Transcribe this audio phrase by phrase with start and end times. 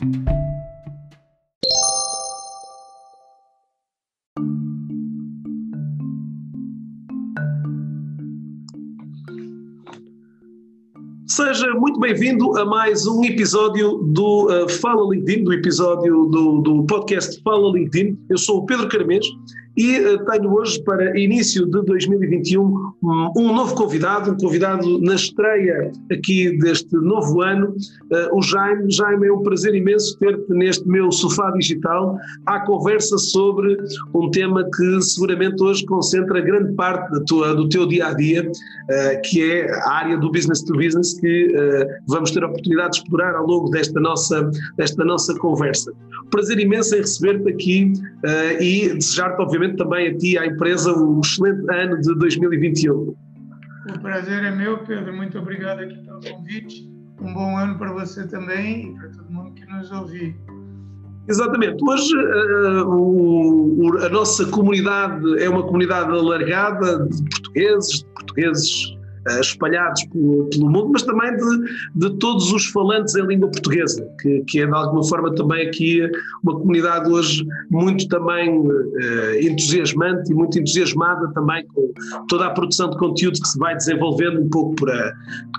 [0.00, 0.14] Seja
[11.74, 17.38] muito bem-vindo a mais um episódio do uh, Fala LinkedIn, do episódio do, do podcast
[17.42, 18.18] Fala LinkedIn.
[18.30, 19.26] Eu sou o Pedro Caramês
[19.76, 25.14] e uh, tenho hoje, para início de 2021, um, um, novo convidado, um convidado na
[25.14, 27.68] estreia aqui deste novo ano,
[28.10, 28.90] uh, o Jaime.
[28.90, 33.76] Jaime, é um prazer imenso ter-te neste meu sofá digital à conversa sobre
[34.12, 38.50] um tema que seguramente hoje concentra grande parte da tua, do teu dia a dia,
[39.24, 41.54] que é a área do business to business, que
[42.08, 45.92] vamos ter a oportunidade de explorar ao longo desta nossa, desta nossa conversa.
[46.30, 47.92] Prazer imenso em receber-te aqui
[48.60, 52.94] e desejar-te, obviamente, também a ti, à empresa, um excelente ano de 2021.
[52.94, 53.16] O
[54.00, 55.14] prazer é meu, Pedro.
[55.14, 56.90] Muito obrigado aqui pelo convite.
[57.20, 60.36] Um bom ano para você também e para todo mundo que nos ouvir.
[61.28, 61.76] Exatamente.
[61.82, 68.99] Hoje uh, o, a nossa comunidade é uma comunidade alargada de portugueses, de portugueses
[69.40, 74.42] espalhados pelo, pelo, mundo, mas também de, de, todos os falantes em língua portuguesa, que,
[74.46, 76.02] que, é de alguma forma também aqui
[76.42, 81.92] uma comunidade hoje muito também uh, entusiasmante e muito entusiasmada também com
[82.28, 85.12] toda a produção de conteúdo que se vai desenvolvendo um pouco por a,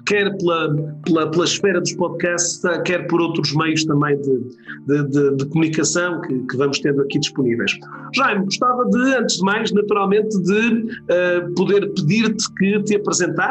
[0.07, 4.39] quer pela, pela, pela esfera dos podcasts, quer por outros meios também de,
[4.87, 7.71] de, de, de comunicação que, que, vamos tendo aqui disponíveis.
[8.13, 13.50] Jaime, gostava de, antes de mais, naturalmente, de uh, poder pedir-te que te apresentasse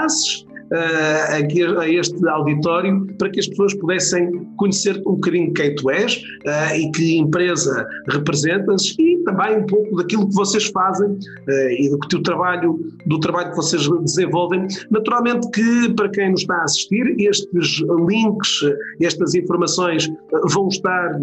[0.72, 5.90] uh, aqui a este auditório para que as pessoas pudessem conhecer um bocadinho quem tu
[5.90, 11.70] és uh, e que empresa representas e também um pouco daquilo que vocês fazem uh,
[11.78, 14.66] e do que o trabalho, do trabalho que vocês desenvolvem.
[14.90, 18.60] Naturalmente que para quem nos está a assistir, estes links,
[19.00, 20.08] estas informações
[20.50, 21.20] vão estar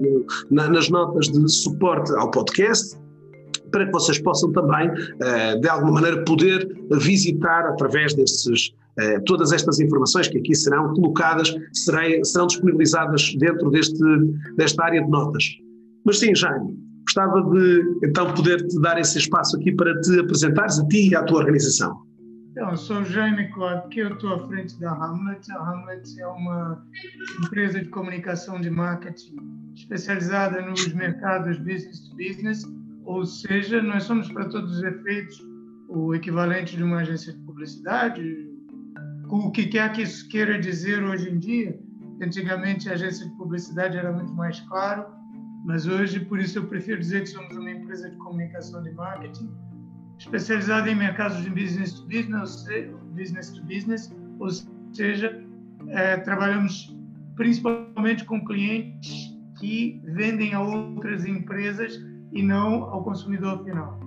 [0.52, 2.98] na, nas notas de suporte ao podcast
[3.72, 4.90] para que vocês possam também,
[5.22, 10.94] eh, de alguma maneira, poder visitar através desses eh, todas estas informações que aqui serão
[10.94, 14.04] colocadas, serão disponibilizadas dentro deste,
[14.56, 15.44] desta área de notas.
[16.04, 20.80] Mas sim, Jaime, gostava de então poder te dar esse espaço aqui para te apresentares
[20.80, 22.08] a ti e à tua organização.
[22.52, 23.52] Então, sou Jaime
[23.92, 25.52] que eu estou à frente da Hamlet.
[25.52, 26.84] A Hamlet é uma
[27.46, 29.36] empresa de comunicação de marketing
[29.76, 32.66] especializada nos mercados business to business
[33.08, 35.42] ou seja, nós somos para todos os efeitos
[35.88, 38.46] o equivalente de uma agência de publicidade,
[39.30, 41.80] o que quer que isso queira dizer hoje em dia.
[42.22, 45.06] Antigamente a agência de publicidade era muito mais claro,
[45.66, 49.50] mas hoje por isso eu prefiro dizer que somos uma empresa de comunicação de marketing
[50.20, 52.66] especializada em mercados de business to business,
[53.16, 54.50] business to business, ou
[54.92, 55.46] seja,
[55.90, 56.94] é, trabalhamos
[57.38, 61.98] principalmente com clientes que vendem a outras empresas
[62.34, 64.00] e não ao consumidor final.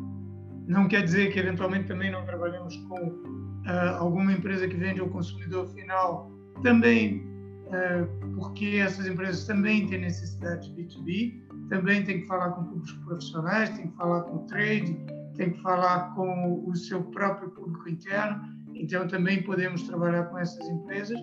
[0.67, 5.09] Não quer dizer que eventualmente também não trabalhamos com uh, alguma empresa que vende ao
[5.09, 6.31] consumidor final,
[6.63, 7.27] também
[7.67, 12.93] uh, porque essas empresas também têm necessidade de B2B, também tem que falar com públicos
[13.05, 14.97] profissionais, tem que falar com o trade,
[15.37, 18.43] tem que falar com o seu próprio público interno,
[18.75, 21.19] então também podemos trabalhar com essas empresas,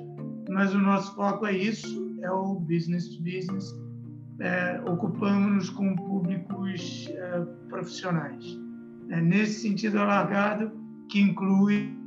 [0.50, 3.74] mas o nosso foco é isso, é o business to business,
[4.40, 8.46] é, ocupamos-nos com públicos é, profissionais.
[9.09, 10.72] É, nesse sentido alargado,
[11.09, 11.98] que inclui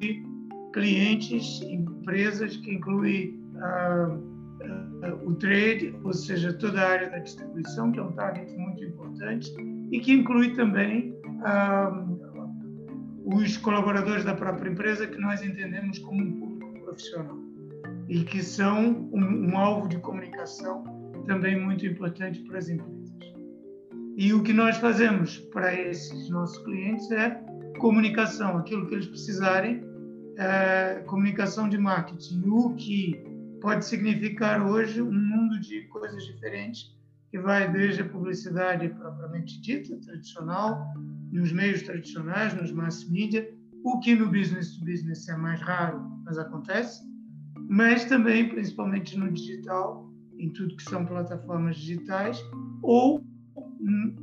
[0.73, 4.19] clientes, empresas, que inclui ah,
[5.03, 8.85] ah, o trade, ou seja, toda a área da distribuição, que é um target muito
[8.85, 9.53] importante,
[9.91, 12.07] e que inclui também ah,
[13.25, 17.39] os colaboradores da própria empresa, que nós entendemos como um público profissional,
[18.09, 23.11] e que são um, um alvo de comunicação também muito importante para as empresas.
[24.17, 27.43] E o que nós fazemos para esses nossos clientes é
[27.79, 29.83] comunicação, aquilo que eles precisarem,
[30.37, 33.23] é comunicação de marketing, o que
[33.61, 36.95] pode significar hoje um mundo de coisas diferentes,
[37.31, 40.93] que vai desde a publicidade propriamente dita, tradicional,
[41.31, 43.49] nos meios tradicionais, nos mass media,
[43.85, 47.03] o que no business to business é mais raro, mas acontece,
[47.69, 50.10] mas também, principalmente no digital,
[50.41, 52.43] em tudo que são plataformas digitais,
[52.83, 53.23] ou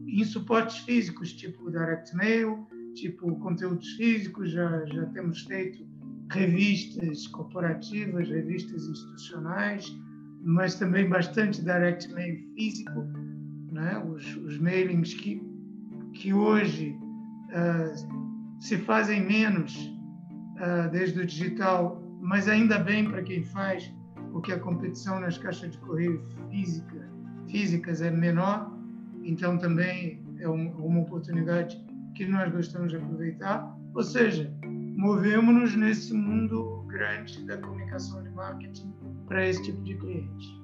[0.07, 5.85] em suportes físicos, tipo direct mail, tipo conteúdos físicos, já, já temos feito
[6.31, 9.85] revistas corporativas, revistas institucionais,
[10.43, 12.99] mas também bastante direct mail físico,
[13.71, 13.97] né?
[13.99, 15.41] os, os mailings que,
[16.13, 16.97] que hoje
[17.49, 23.91] uh, se fazem menos uh, desde o digital, mas ainda bem para quem faz,
[24.31, 27.09] porque a competição nas caixas de correio física,
[27.47, 28.71] físicas é menor,
[29.23, 31.83] então também é um, uma oportunidade
[32.15, 33.75] que nós gostamos de aproveitar.
[33.93, 34.51] Ou seja,
[34.95, 38.93] movemos-nos nesse mundo grande da comunicação de marketing
[39.27, 40.56] para esse tipo de cliente.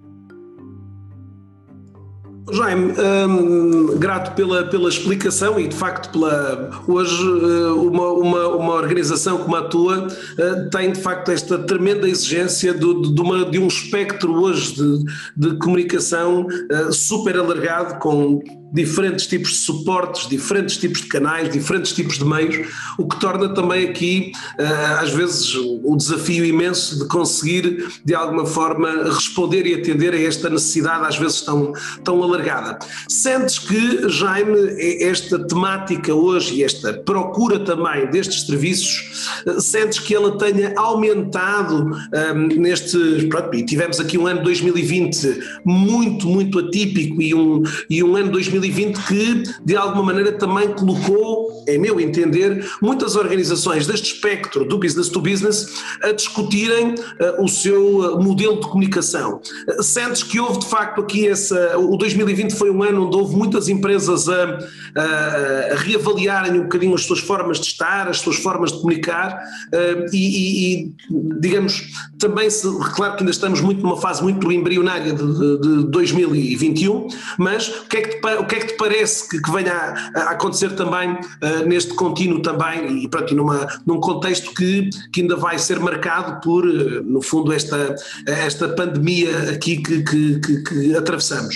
[2.51, 2.93] Jaime,
[3.27, 9.37] hum, grato pela, pela explicação e de facto pela hoje eh, uma, uma, uma organização
[9.37, 14.33] como a tua uh, tem de facto esta tremenda exigência de, uma, de um espectro
[14.41, 15.03] hoje de,
[15.37, 18.41] de comunicação uh, super alargado com
[18.73, 22.67] diferentes tipos de suportes, diferentes tipos de canais, diferentes tipos de meios,
[22.97, 24.65] o que torna também aqui, eh,
[24.99, 30.49] às vezes, o desafio imenso de conseguir, de alguma forma, responder e atender a esta
[30.49, 31.73] necessidade, às vezes tão,
[32.03, 32.79] tão alargada.
[33.07, 34.57] Sentes que, Jaime,
[35.03, 41.85] esta temática hoje e esta procura também destes serviços, eh, sentes que ela tenha aumentado
[41.85, 42.97] um, ehm, neste.
[43.29, 48.62] Pronto, tivemos aqui um ano 2020 muito, muito atípico e um, e um ano 2020
[48.63, 54.77] 2020 que, de alguma maneira, também colocou, em meu entender, muitas organizações deste espectro do
[54.77, 55.67] business to business
[56.01, 59.41] a discutirem uh, o seu eh, modelo de comunicação.
[59.67, 61.77] Uh, sentes que houve, de facto, aqui essa.
[61.77, 64.59] O 2020 foi um ano onde houve muitas empresas a,
[64.95, 69.37] a, a reavaliarem um bocadinho as suas formas de estar, as suas formas de comunicar
[69.73, 70.93] uh, e, e,
[71.39, 71.83] digamos,
[72.19, 77.07] também, se, claro que ainda estamos muito numa fase muito embrionária de, de, de 2021,
[77.37, 80.19] mas o que é que, o que, é que te parece que, que venha a,
[80.19, 85.35] a, acontecer também uh, neste contínuo também e pronto, numa, num contexto que, que ainda
[85.35, 87.95] vai ser marcado por, uh, no fundo, esta,
[88.27, 91.55] esta pandemia aqui que, que, que, que atravessamos?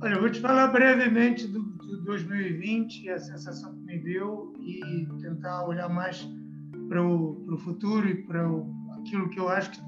[0.00, 4.52] Olha, eu vou te falar brevemente do, do 2020 e a sensação que me deu
[4.60, 6.28] e tentar olhar mais
[6.88, 8.44] para o futuro e para
[8.98, 9.80] aquilo que eu acho que,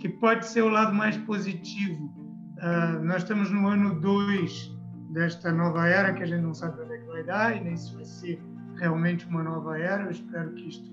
[0.00, 2.12] que pode ser o lado mais positivo.
[2.58, 4.77] Uh, nós estamos no ano 2
[5.08, 7.76] desta nova era que a gente não sabe onde é que vai dar e nem
[7.76, 8.40] se vai ser
[8.76, 10.04] realmente uma nova era.
[10.04, 10.90] Eu espero que isto,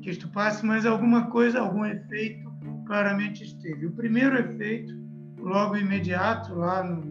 [0.00, 2.50] que isto passe, mas alguma coisa, algum efeito
[2.86, 3.86] claramente esteve.
[3.86, 4.94] O primeiro efeito,
[5.38, 7.02] logo imediato, lá no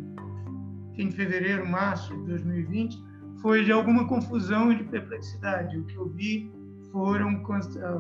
[0.96, 2.98] fim de fevereiro, março de 2020,
[3.42, 5.78] foi de alguma confusão e de perplexidade.
[5.78, 6.52] O que eu vi
[6.92, 7.42] foram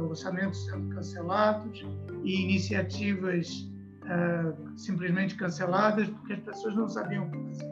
[0.09, 1.85] orçamentos sendo cancelados
[2.23, 3.69] e iniciativas
[4.03, 7.70] uh, simplesmente canceladas porque as pessoas não sabiam o que fazer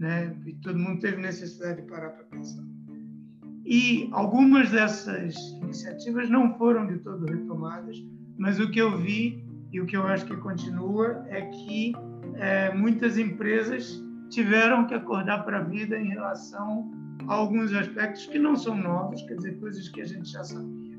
[0.00, 0.34] né?
[0.46, 2.64] E todo mundo teve necessidade de parar para pensar.
[3.64, 8.02] E algumas dessas iniciativas não foram de todo retomadas,
[8.38, 11.92] mas o que eu vi e o que eu acho que continua é que
[12.34, 16.90] é, muitas empresas tiveram que acordar para a vida em relação
[17.28, 20.98] a alguns aspectos que não são novos, quer dizer, coisas que a gente já sabia.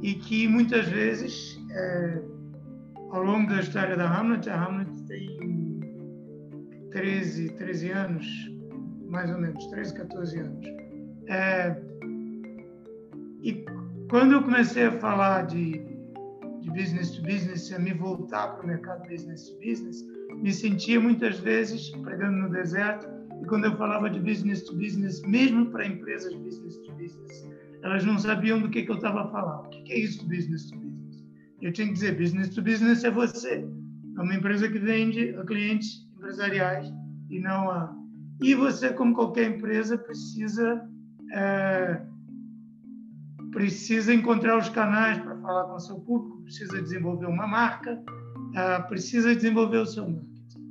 [0.00, 2.22] E que muitas vezes, é,
[3.10, 5.41] ao longo da história da Hamlet, a Hamlet tem
[6.92, 8.52] 13, 13 anos,
[9.08, 10.66] mais ou menos, 13, 14 anos.
[11.28, 11.76] É,
[13.42, 13.64] e
[14.10, 15.80] quando eu comecei a falar de,
[16.60, 21.00] de business to business, a me voltar para o mercado business to business, me sentia
[21.00, 23.06] muitas vezes pregando no deserto.
[23.42, 27.48] E quando eu falava de business to business, mesmo para empresas business to business,
[27.82, 29.62] elas não sabiam do que, que eu estava falar.
[29.62, 31.24] O que, que é isso business to business?
[31.60, 33.66] Eu tinha que dizer: business to business é você.
[34.16, 36.92] É uma empresa que vende a clientes empresariais
[37.28, 37.92] e não a.
[38.40, 40.88] E você, como qualquer empresa, precisa
[41.32, 42.00] é,
[43.50, 48.02] precisa encontrar os canais para falar com o seu público, precisa desenvolver uma marca,
[48.54, 50.62] é, precisa desenvolver o seu marketing.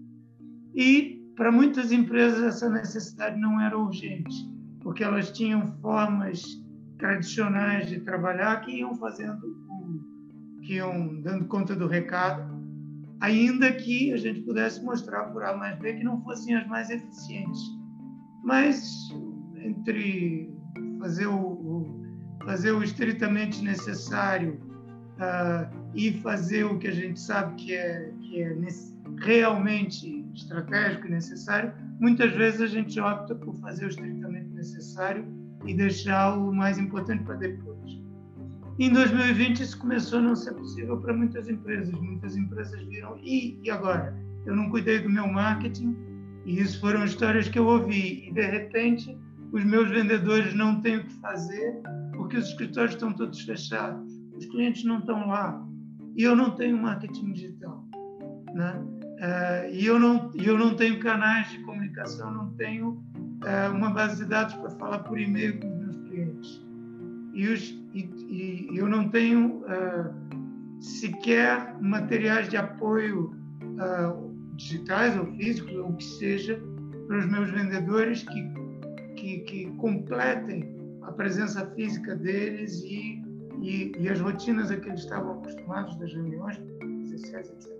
[0.74, 4.50] E para muitas empresas essa necessidade não era urgente,
[4.82, 6.44] porque elas tinham formas
[6.98, 9.42] tradicionais de trabalhar que iam fazendo,
[10.64, 12.51] que iam dando conta do recado
[13.22, 16.90] ainda que a gente pudesse mostrar por A mais B que não fossem as mais
[16.90, 17.62] eficientes.
[18.44, 19.10] Mas
[19.56, 20.54] entre
[21.00, 22.02] fazer o, o
[22.44, 24.60] fazer o estritamente necessário
[25.18, 28.58] uh, e fazer o que a gente sabe que é, que é
[29.20, 35.26] realmente estratégico e necessário, muitas vezes a gente opta por fazer o estritamente necessário
[35.66, 38.01] e deixar o mais importante para depois.
[38.82, 41.94] Em 2020 isso começou a não ser possível para muitas empresas.
[41.94, 44.20] Muitas empresas viram, e, e agora?
[44.44, 45.96] eu não cuidei do meu marketing,
[46.46, 48.28] e isso foram histórias que eu ouvi.
[48.28, 49.16] E de repente,
[49.52, 51.80] os meus vendedores não têm o que fazer
[52.14, 55.64] porque os escritórios estão todos fechados, os clientes não estão lá
[56.16, 57.86] e eu não tenho marketing digital,
[58.56, 58.82] né?
[59.22, 63.04] Uh, e eu não eu não tenho canais de comunicação, não tenho
[63.44, 66.62] uh, uma base de dados para falar por e-mail com os meus clientes
[67.34, 73.36] e, os, e, e eu não tenho uh, sequer materiais de apoio
[74.56, 76.62] digitais ou físicos, ou o que seja,
[77.08, 78.54] para os meus vendedores que,
[79.16, 83.22] que, que completem a presença física deles e,
[83.62, 87.72] e, e, as rotinas a que eles estavam acostumados das reuniões presenciais, etc.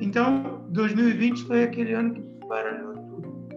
[0.00, 3.48] Então, 2020 foi aquele ano que baralhou tudo.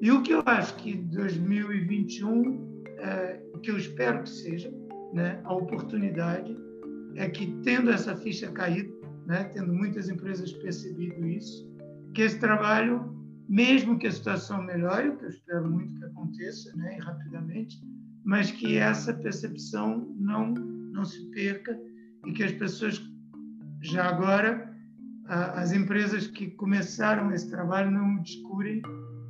[0.00, 4.72] E o que eu acho que 2021, é, o que eu espero que seja,
[5.16, 6.54] né, a oportunidade,
[7.14, 8.94] é que tendo essa ficha caída,
[9.26, 11.66] né, tendo muitas empresas percebido isso,
[12.12, 13.16] que esse trabalho,
[13.48, 17.80] mesmo que a situação melhore, o que eu espero muito que aconteça, né, e rapidamente,
[18.24, 20.52] mas que essa percepção não
[20.96, 21.78] não se perca
[22.26, 23.02] e que as pessoas
[23.82, 24.74] já agora
[25.28, 28.80] as empresas que começaram esse trabalho não o descurem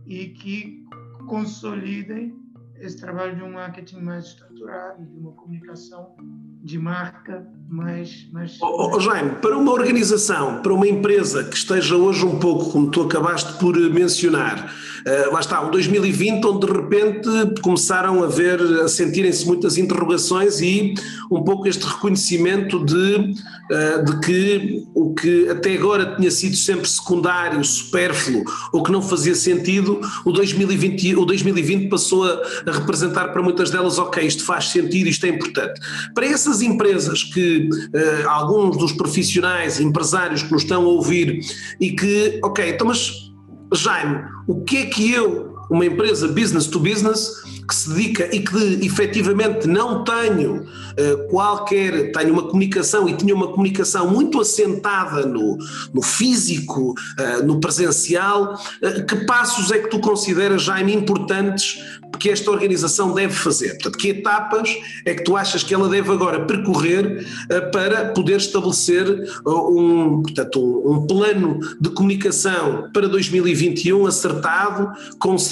[0.07, 0.85] e que
[1.27, 2.46] consolidem
[2.81, 6.15] esse trabalho de um marketing mais estruturado, de uma comunicação
[6.63, 8.29] de marca mais.
[8.33, 8.59] mais...
[8.61, 12.91] Oh, oh, Jaime, para uma organização, para uma empresa que esteja hoje um pouco, como
[12.91, 14.73] tu acabaste por mencionar,
[15.07, 20.61] uh, lá está, o 2020, onde de repente começaram a ver, a sentirem-se muitas interrogações
[20.61, 20.95] e
[21.31, 27.63] um pouco este reconhecimento de, uh, de que que até agora tinha sido sempre secundário,
[27.65, 33.43] supérfluo ou que não fazia sentido, o 2020, o 2020 passou a, a representar para
[33.43, 35.81] muitas delas, ok, isto faz sentido, isto é importante.
[36.15, 41.41] Para essas empresas que uh, alguns dos profissionais, empresários que nos estão a ouvir
[41.81, 43.27] e que, ok, então mas
[43.75, 48.41] Jaime, o que é que eu, uma empresa business to business, que se dedica e
[48.41, 55.27] que efetivamente não tenho uh, qualquer, tenho uma comunicação e tinha uma comunicação muito assentada
[55.27, 55.59] no,
[55.93, 61.79] no físico, uh, no presencial, uh, que passos é que tu consideras, Jaime, importantes
[62.19, 63.75] que esta organização deve fazer?
[63.75, 67.27] Portanto, que etapas é que tu achas que ela deve agora percorrer
[67.73, 69.07] para poder estabelecer
[69.47, 74.93] um, portanto, um, um, plano de comunicação para 2021 acertado,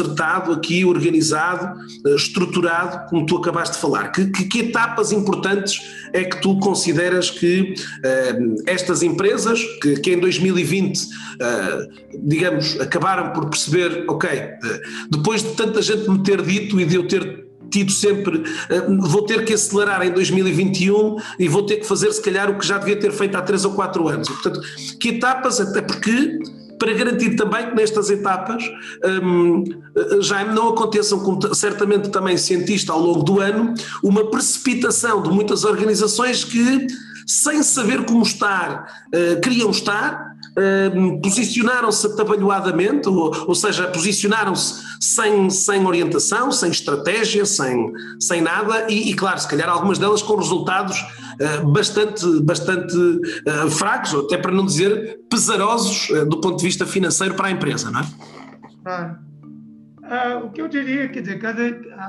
[0.04, 4.12] concertado aqui, organizado, uh, estruturado, como tu acabaste de falar?
[4.12, 5.80] Que, que, que, etapas importantes
[6.12, 7.74] é que tu consideras que
[8.66, 11.08] estas empresas, que, que em 2020,
[12.22, 14.30] digamos, acabaram por perceber, ok,
[15.10, 18.44] depois de tanta gente me ter dito e de eu ter tido sempre,
[19.00, 22.66] vou ter que acelerar em 2021 e vou ter que fazer se calhar o que
[22.66, 24.28] já devia ter feito há 3 ou 4 anos.
[24.28, 24.60] Portanto,
[25.00, 26.38] que etapas, até porque
[26.78, 28.64] para garantir também que nestas etapas
[29.22, 29.64] um,
[30.20, 35.64] já não aconteçam, como certamente também sentiste ao longo do ano, uma precipitação de muitas
[35.64, 36.86] organizações que,
[37.26, 40.23] sem saber como estar, uh, queriam estar,
[41.22, 49.10] posicionaram-se atabalhoadamente, ou, ou seja, posicionaram-se sem, sem orientação, sem estratégia, sem, sem nada, e,
[49.10, 54.52] e claro, se calhar algumas delas com resultados uh, bastante, bastante uh, fracos, até para
[54.52, 58.04] não dizer pesarosos do ponto de vista financeiro para a empresa, não é?
[58.84, 59.18] Claro.
[60.44, 61.62] o que eu diria, quer dizer, cada,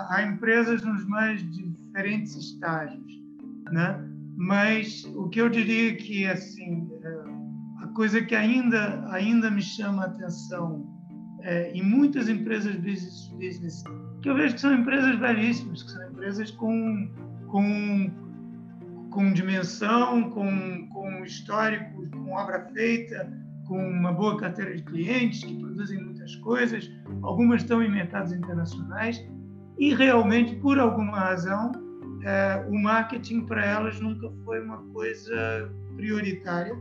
[0.09, 3.01] há empresas nos mais diferentes estágios,
[3.71, 3.99] né?
[4.37, 6.89] mas o que eu diria que, assim,
[7.95, 10.85] coisa que ainda, ainda me chama a atenção
[11.41, 13.83] é, em muitas empresas business business,
[14.21, 17.09] que eu vejo que são empresas belíssimas, que são empresas com,
[17.47, 18.11] com,
[19.09, 23.31] com dimensão, com, com histórico, com obra feita,
[23.65, 26.91] com uma boa carteira de clientes, que produzem muitas coisas,
[27.23, 29.25] algumas estão em mercados internacionais,
[29.77, 31.71] e realmente, por alguma razão,
[32.23, 36.75] é, o marketing para elas nunca foi uma coisa prioritária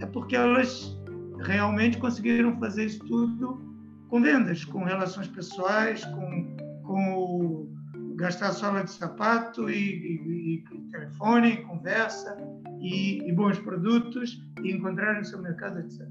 [0.00, 0.96] é porque elas
[1.40, 3.60] realmente conseguiram fazer isso tudo
[4.08, 7.68] com vendas, com relações pessoais, com, com
[8.16, 12.36] gastar sola de sapato e, e, e telefone, e conversa
[12.80, 16.06] e, bons produtos e encontrar o seu mercado, etc.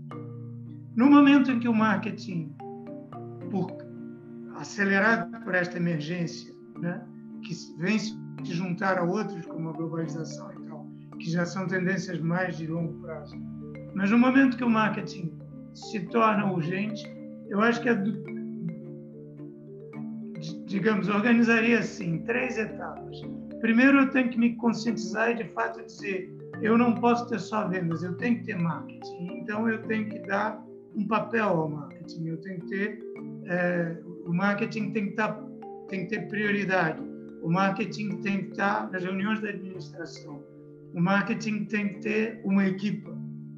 [0.96, 2.56] No momento em que o marketing,
[3.52, 3.72] por,
[4.56, 7.04] acelerado por esta emergência, né,
[7.44, 10.88] que vem se juntar a outros, como a globalização e tal,
[11.20, 13.36] que já são tendências mais de longo prazo,
[13.98, 15.34] mas no momento que o marketing
[15.74, 17.04] se torna urgente,
[17.50, 18.14] eu acho que é do,
[20.68, 23.20] digamos, organizaria assim, três etapas.
[23.60, 27.68] Primeiro, eu tenho que me conscientizar e, de fato, dizer: eu não posso ter só
[27.68, 29.40] vendas, eu tenho que ter marketing.
[29.42, 30.64] Então, eu tenho que dar
[30.96, 32.28] um papel ao marketing.
[32.28, 33.00] Eu tenho que ter,
[33.48, 35.44] é, o marketing tem que, estar, tá,
[35.88, 37.02] tem que ter prioridade.
[37.42, 40.44] O marketing tem que estar nas reuniões da administração.
[40.94, 43.18] O marketing tem que ter uma equipa.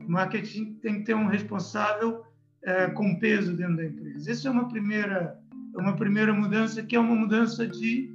[0.09, 2.23] Marketing tem que ter um responsável
[2.63, 4.31] é, com peso dentro da empresa.
[4.31, 5.37] Essa é uma primeira,
[5.75, 8.11] uma primeira mudança que é uma mudança de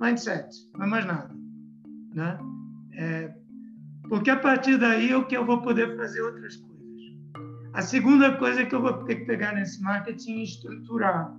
[0.00, 1.34] mindset, não é mais nada.
[2.14, 2.38] Né?
[2.92, 3.34] É,
[4.08, 6.76] porque a partir daí é o que eu vou poder fazer outras coisas.
[7.74, 11.34] A segunda coisa que eu vou ter que pegar nesse marketing é estruturar.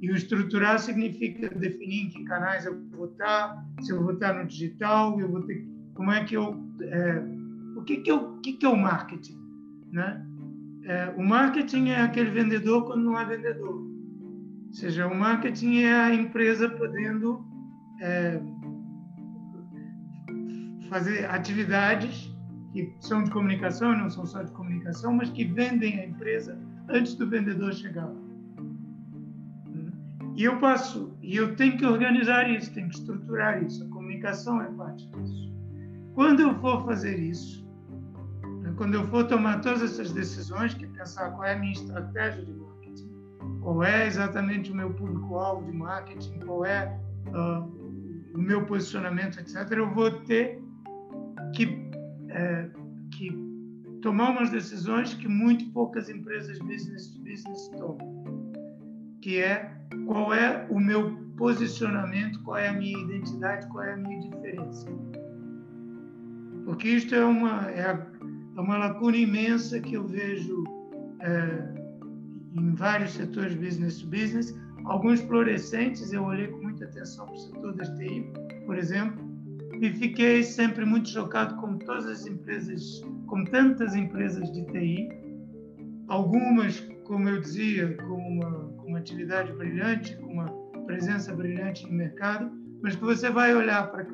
[0.00, 4.34] E o estruturar significa definir em que canais eu vou estar, se eu vou estar
[4.34, 5.64] no digital, eu vou ter,
[5.94, 7.22] como é que eu, é,
[7.76, 9.41] o que que eu, que que é o marketing,
[9.92, 10.26] né?
[10.84, 13.74] É, o marketing é aquele vendedor quando não é vendedor.
[14.66, 17.44] Ou seja, o marketing é a empresa podendo
[18.00, 18.40] é,
[20.88, 22.32] fazer atividades
[22.72, 26.58] que são de comunicação, não são só de comunicação, mas que vendem a empresa
[26.88, 28.10] antes do vendedor chegar.
[30.34, 33.84] E eu passo, e eu tenho que organizar isso, tenho que estruturar isso.
[33.84, 35.52] A comunicação é parte disso.
[36.14, 37.61] Quando eu for fazer isso,
[38.76, 42.52] quando eu for tomar todas essas decisões, que pensar qual é a minha estratégia de
[42.52, 43.10] marketing,
[43.60, 46.98] qual é exatamente o meu público-alvo de marketing, qual é
[47.28, 47.82] uh,
[48.34, 50.62] o meu posicionamento, etc., eu vou ter
[51.54, 51.90] que,
[52.30, 52.68] é,
[53.12, 53.30] que
[54.00, 58.52] tomar umas decisões que muito poucas empresas business to business tomam,
[59.20, 59.76] que é
[60.06, 64.86] qual é o meu posicionamento, qual é a minha identidade, qual é a minha diferença.
[66.64, 68.06] Porque isto é uma, é,
[68.56, 70.64] é uma lacuna imensa que eu vejo
[71.20, 71.82] é,
[72.56, 74.54] em vários setores business to business,
[74.84, 78.26] alguns fluorescentes, eu olhei com muita atenção para o setor das TI,
[78.66, 79.32] por exemplo,
[79.80, 85.08] e fiquei sempre muito chocado com todas as empresas, com tantas empresas de TI,
[86.08, 90.46] algumas, como eu dizia, com uma, com uma atividade brilhante, com uma
[90.86, 92.50] presença brilhante no mercado,
[92.82, 94.06] mas que você vai olhar para,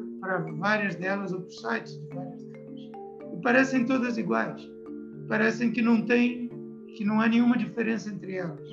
[0.59, 2.58] várias delas, ou para os sites de várias delas,
[3.43, 4.61] parecem todas iguais.
[5.29, 6.49] Parecem que não tem,
[6.97, 8.69] que não há nenhuma diferença entre elas.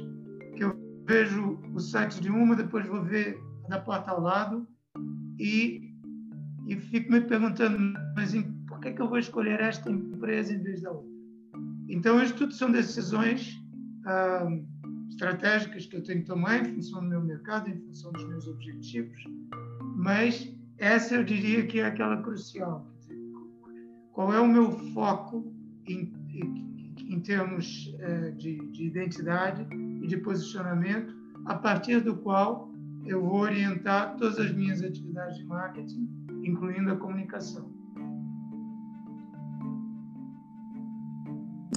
[0.56, 0.75] Que eu
[1.06, 4.67] vejo o site de uma, depois vou ver a da porta ao lado,
[5.39, 5.86] e
[6.67, 7.78] e fico me perguntando,
[8.15, 8.34] mas
[8.67, 11.10] por que, é que eu vou escolher esta empresa em vez da outra?
[11.88, 13.56] Então, isto tudo são decisões
[14.06, 14.47] ah,
[15.10, 18.47] estratégicas que eu tenho que tomar em função do meu mercado, em função dos meus
[18.47, 19.23] objetivos,
[19.95, 22.86] mas essa eu diria que é aquela crucial.
[24.15, 25.54] Qual é o meu foco
[25.86, 26.10] em,
[26.97, 29.67] em, termos eh, de, de identidade
[30.01, 31.13] e de posicionamento,
[31.45, 32.71] a partir do qual
[33.06, 36.10] eu vou orientar todas as minhas atividades de marketing
[36.45, 37.74] incluindo a comunicação.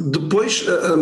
[0.00, 0.94] Depois, ah,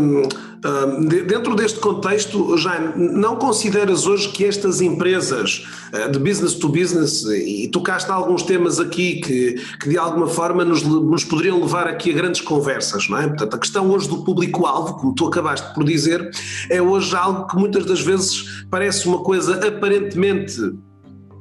[0.64, 0.86] ah,
[1.26, 7.24] dentro deste contexto, Jaime, não consideras hoje que estas empresas ah, de business to business,
[7.24, 12.10] e tocaste alguns temas aqui que, que de alguma forma nos, nos poderiam levar aqui
[12.10, 13.28] a grandes conversas, não é?
[13.28, 16.30] Portanto, a questão hoje do público-alvo, como tu acabaste por dizer,
[16.70, 20.60] é hoje algo que muitas das vezes parece uma coisa aparentemente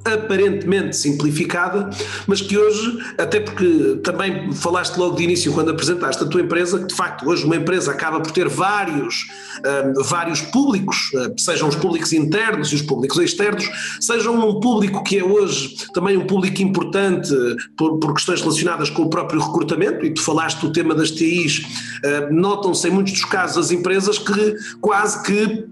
[0.06, 1.90] aparentemente simplificada,
[2.28, 6.80] mas que hoje, até porque também falaste logo de início quando apresentaste a tua empresa,
[6.80, 9.28] que de facto hoje uma empresa acaba por ter vários,
[9.66, 13.68] um, vários públicos, sejam os públicos internos e os públicos externos,
[14.00, 17.34] sejam um público que é hoje também um público importante
[17.76, 21.60] por, por questões relacionadas com o próprio recrutamento, e tu falaste do tema das TIs,
[22.04, 25.66] uh, notam-se em muitos dos casos as empresas que quase que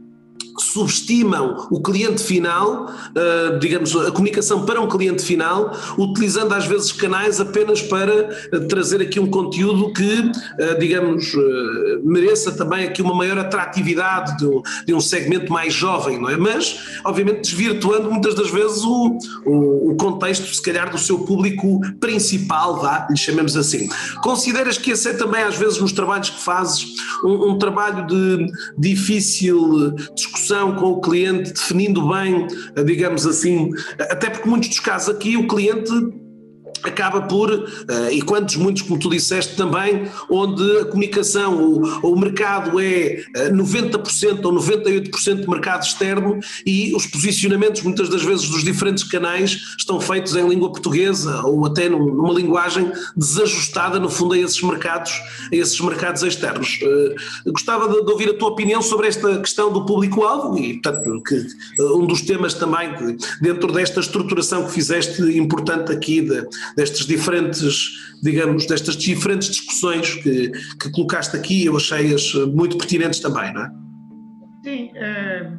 [0.59, 6.91] subestimam o cliente final, uh, digamos, a comunicação para um cliente final, utilizando às vezes
[6.91, 11.33] canais apenas para uh, trazer aqui um conteúdo que, uh, digamos,
[12.03, 16.37] mereça também aqui uma maior atratividade de um, de um, segmento mais jovem, não é?
[16.37, 21.79] Mas, obviamente, desvirtuando muitas das vezes o, o, o contexto, se calhar, do seu público
[21.99, 23.89] principal, vá, lhe chamemos assim.
[24.21, 26.85] Consideras que esse é também, às vezes, nos trabalhos que fazes,
[27.23, 32.47] um, um trabalho de difícil discussão discussão com o cliente, definindo bem,
[32.85, 35.91] digamos assim, até porque muitos dos casos aqui o cliente
[36.83, 42.19] acaba por, uh, e quantos, muitos, como tu disseste também, onde a comunicação, o, o
[42.19, 48.49] mercado é 90% eh, ou 98% de mercado externo e os posicionamentos, muitas das vezes,
[48.49, 54.33] dos diferentes canais estão feitos em língua portuguesa ou até numa linguagem desajustada, no fundo,
[54.33, 55.11] a esses mercados,
[55.51, 56.79] a esses mercados externos.
[56.81, 61.21] Uh, gostava de, de, ouvir a tua opinião sobre esta questão do público-alvo e, portanto,
[61.23, 61.47] que,
[61.79, 62.93] um dos temas também,
[63.41, 70.49] dentro desta estruturação que fizeste, importante aqui de, destes diferentes, digamos, destas diferentes discussões que,
[70.79, 73.71] que colocaste aqui, eu achei-as muito pertinentes também, não é?
[74.59, 75.51] Assim, é,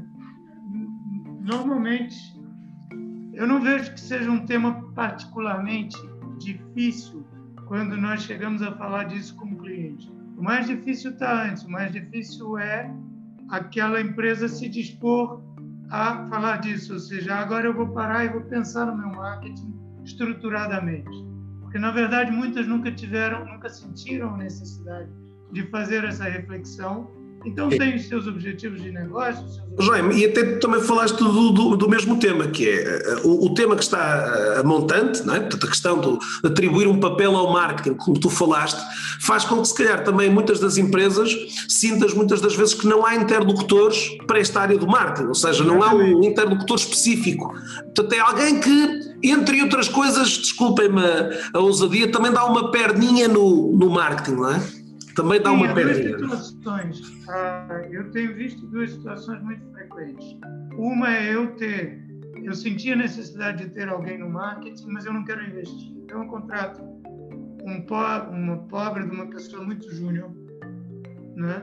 [1.43, 2.17] normalmente,
[3.35, 5.97] eu não vejo que seja um tema particularmente
[6.39, 7.25] difícil
[7.67, 10.11] quando nós chegamos a falar disso com o cliente.
[10.37, 12.91] O mais difícil está antes, o mais difícil é
[13.49, 15.43] aquela empresa se dispor
[15.91, 19.84] a falar disso, ou seja, agora eu vou parar e vou pensar no meu marketing
[20.05, 21.25] estruturadamente.
[21.61, 25.11] Porque, na verdade, muitas nunca tiveram, nunca sentiram necessidade
[25.53, 27.11] de fazer essa reflexão
[27.45, 29.45] então tem os seus objetivos de negócio.
[29.79, 33.55] Jaime, e até também falaste do, do, do, mesmo tema, que é eh, o, o
[33.55, 35.41] tema que está a montante, não é?
[35.41, 38.81] Portanto, a questão de atribuir um papel ao marketing, como tu falaste,
[39.21, 41.35] faz com que se calhar também muitas das empresas
[41.69, 45.65] sintas muitas das vezes que não há interlocutores para esta área do marketing, ou seja,
[45.65, 47.53] não há um interlocutor específico.
[47.95, 53.27] Portanto, é alguém que entre outras coisas, desculpem-me a, a ousadia, também dá uma perninha
[53.27, 54.84] no, no marketing, não é?
[55.15, 56.19] Também dá Sim, uma perninha.
[56.19, 57.01] situações.
[57.29, 60.37] Ah, eu tenho visto duas situações muito frequentes.
[60.77, 62.03] Uma é eu ter,
[62.43, 65.93] eu senti a necessidade de ter alguém no marketing, mas eu não quero investir.
[66.05, 66.83] Então eu contrato
[67.65, 70.31] um pobre, uma pobre de uma pessoa muito júnior,
[71.37, 71.63] né?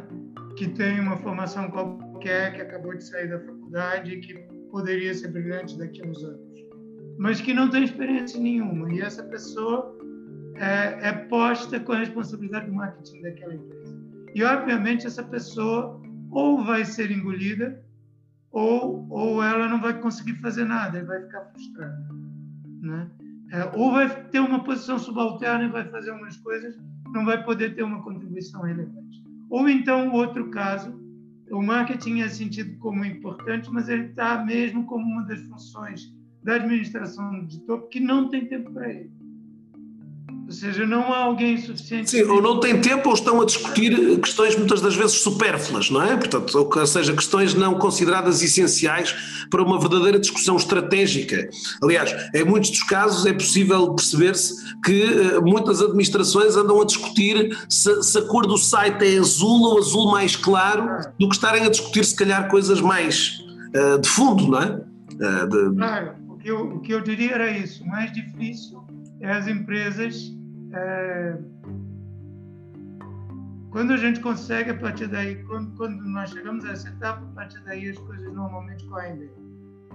[0.55, 4.33] que tem uma formação qualquer, que acabou de sair da faculdade e que
[4.69, 6.65] poderia ser brilhante daqui a uns anos,
[7.17, 8.91] mas que não tem experiência nenhuma.
[8.91, 9.97] E essa pessoa
[10.61, 13.99] é, é posta com a responsabilidade do marketing daquela empresa.
[14.35, 17.83] E, obviamente, essa pessoa ou vai ser engolida
[18.51, 22.07] ou, ou ela não vai conseguir fazer nada e vai ficar frustrada.
[22.81, 23.09] Né?
[23.51, 26.79] É, ou vai ter uma posição subalterna e vai fazer umas coisas,
[27.11, 29.23] não vai poder ter uma contribuição relevante.
[29.49, 30.97] Ou então, outro caso,
[31.49, 36.55] o marketing é sentido como importante, mas ele está mesmo como uma das funções da
[36.55, 39.20] administração de topo que não tem tempo para ele.
[40.51, 42.09] Ou seja, não há alguém suficiente.
[42.09, 46.01] Sim, ou não tem tempo ou estão a discutir questões muitas das vezes supérfluas, não
[46.03, 46.17] é?
[46.17, 49.15] Portanto, ou seja, questões não consideradas essenciais
[49.49, 51.49] para uma verdadeira discussão estratégica.
[51.81, 57.57] Aliás, em muitos dos casos é possível perceber-se que uh, muitas administrações andam a discutir
[57.69, 60.85] se, se, a cor do site é azul ou azul mais claro,
[61.17, 63.39] do que estarem a discutir, se calhar, coisas mais
[63.73, 64.81] uh, de fundo, não é?
[65.13, 65.77] Uh, de...
[65.77, 67.85] Claro, o que, eu, o que eu diria era isso.
[67.85, 68.81] Mais difícil
[69.27, 70.35] as empresas
[70.73, 71.37] é,
[73.71, 77.35] quando a gente consegue, a partir daí, quando, quando, nós chegamos a essa etapa, a
[77.35, 79.31] partir daí as coisas normalmente correm bem.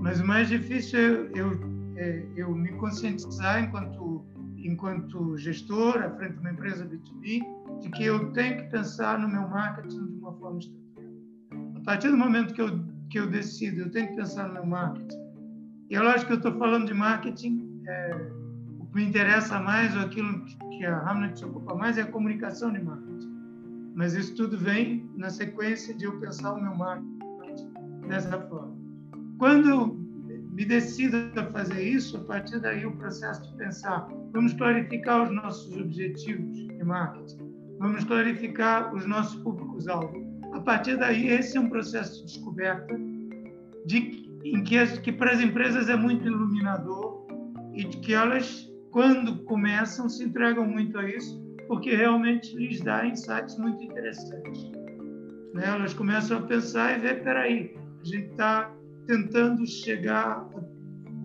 [0.01, 1.61] Mas o mais difícil é eu,
[1.97, 4.25] é, eu me conscientizar enquanto,
[4.57, 7.43] enquanto gestor, à frente de uma empresa B2B,
[7.83, 11.13] de que eu tenho que pensar no meu marketing de uma forma estruturada.
[11.77, 14.67] A partir do momento que eu, que eu decido, eu tenho que pensar no meu
[14.67, 15.19] marketing.
[15.91, 17.83] E é lógico que eu estou falando de marketing.
[17.87, 18.31] É,
[18.95, 22.83] me interessa mais, ou aquilo que a Hamlet se ocupa mais, é a comunicação de
[22.83, 23.37] marketing.
[23.95, 27.19] Mas isso tudo vem na sequência de eu pensar o meu marketing
[28.09, 28.77] dessa forma.
[29.39, 30.07] Quando
[30.57, 35.31] me decido a fazer isso, a partir daí o processo de pensar, vamos clarificar os
[35.31, 40.25] nossos objetivos de marketing, vamos clarificar os nossos públicos-alvo.
[40.55, 42.99] A partir daí, esse é um processo de descoberta
[43.85, 43.99] de,
[44.45, 47.27] em que, que para as empresas é muito iluminador
[47.75, 48.67] e de que elas
[48.97, 54.71] quando começam, se entregam muito a isso, porque realmente lhes dá insights muito interessantes.
[55.53, 55.67] Né?
[55.67, 58.75] Elas começam a pensar e ver, peraí, a gente está
[59.07, 60.49] tentando chegar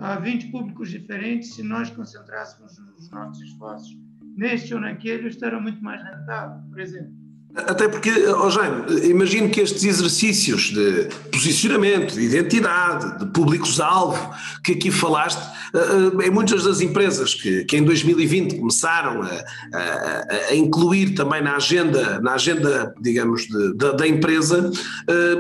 [0.02, 3.98] a 20 públicos diferentes, se nós concentrássemos os nossos esforços
[4.36, 7.21] neste ou naquele, estará muito mais rentável, por exemplo.
[7.56, 14.34] Até porque, oh Jaime, imagino que estes exercícios de posicionamento, de identidade, de públicos-alvo
[14.64, 15.42] que aqui falaste,
[15.74, 15.80] eh,
[16.22, 21.42] eh, em muitas das empresas que, que em 2020 começaram a, a, a, incluir também
[21.42, 24.72] na agenda, na agenda digamos, de, de, da empresa,
[25.08, 25.36] eh,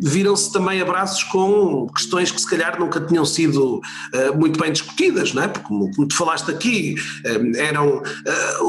[0.00, 3.80] viram-se também abraços com questões que se calhar nunca tinham sido
[4.36, 5.48] muito bem discutidas, não é?
[5.48, 6.94] Porque como, como tu falaste aqui,
[7.56, 8.02] eram,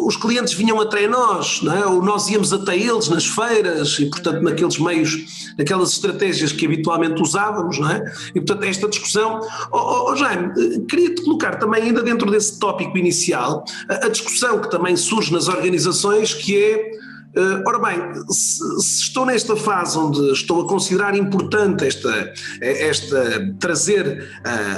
[0.06, 1.86] os clientes vinham até nós, não é?
[1.86, 7.21] ou nós íamos até eles nas feiras e, portanto, naqueles meios, naquelas estratégias que habitualmente
[7.21, 8.03] usávamos, não é?
[8.35, 9.39] E, portanto, esta discussão.
[9.71, 10.51] Oh, oh, Jaime,
[10.87, 15.47] queria-te colocar também, ainda dentro desse tópico inicial, a, a discussão que também surge nas
[15.47, 17.03] organizações, que é.
[17.35, 17.97] Uh, ora bem,
[18.29, 18.63] se,
[19.01, 24.29] estou nesta fase onde estou a considerar importante esta, esta trazer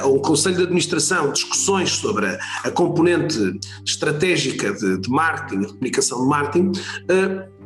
[0.01, 6.21] ao Conselho de Administração discussões sobre a, a componente estratégica de, de marketing, de comunicação
[6.21, 6.71] de marketing,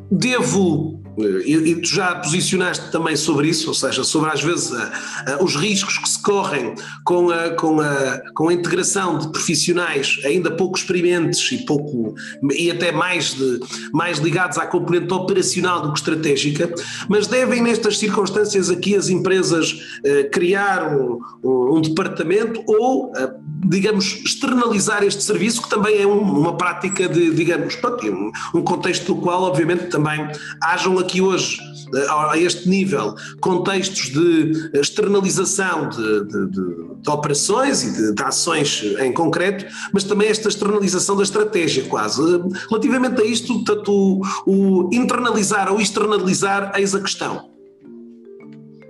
[0.10, 1.00] devo
[1.46, 5.44] e, e, tu já posicionaste também sobre isso, ou seja, sobre às vezes a, a,
[5.44, 10.52] os riscos que se correm com a, com, a, com a integração de profissionais ainda
[10.52, 12.16] pouco experientes e pouco
[12.54, 13.60] e até mais, de,
[13.92, 16.74] mais ligados à componente operacional do que estratégica,
[17.08, 23.32] mas devem nestas circunstâncias aqui as empresas eh, criar um, um, departamento ou, eh,
[23.66, 29.16] digamos, externalizar este serviço, que também é um, uma prática de, digamos, um, um contexto
[29.16, 30.28] no qual, obviamente, também
[30.62, 31.58] hajam aqui hoje
[31.96, 38.84] eh, a este nível contextos de externalização de, de, de, de operações e de, ações
[39.00, 42.22] em concreto, mas também esta externalização da estratégia quase.
[42.70, 47.50] Relativamente a isto, tanto o, o internalizar ou externalizar, eis a questão.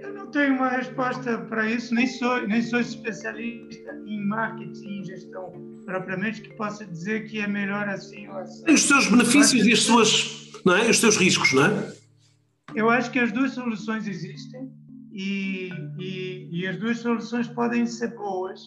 [0.01, 5.05] Eu não tenho uma resposta para isso, nem sou, nem sou especialista em marketing e
[5.05, 5.53] gestão
[5.86, 8.63] propriamente que possa dizer que é melhor assim ou assim.
[8.71, 10.89] Os seus benefícios e as suas, não é?
[10.89, 11.98] os seus riscos, não é?
[12.75, 14.71] Eu acho que as duas soluções existem
[15.12, 18.62] e, e, e as duas soluções podem ser boas.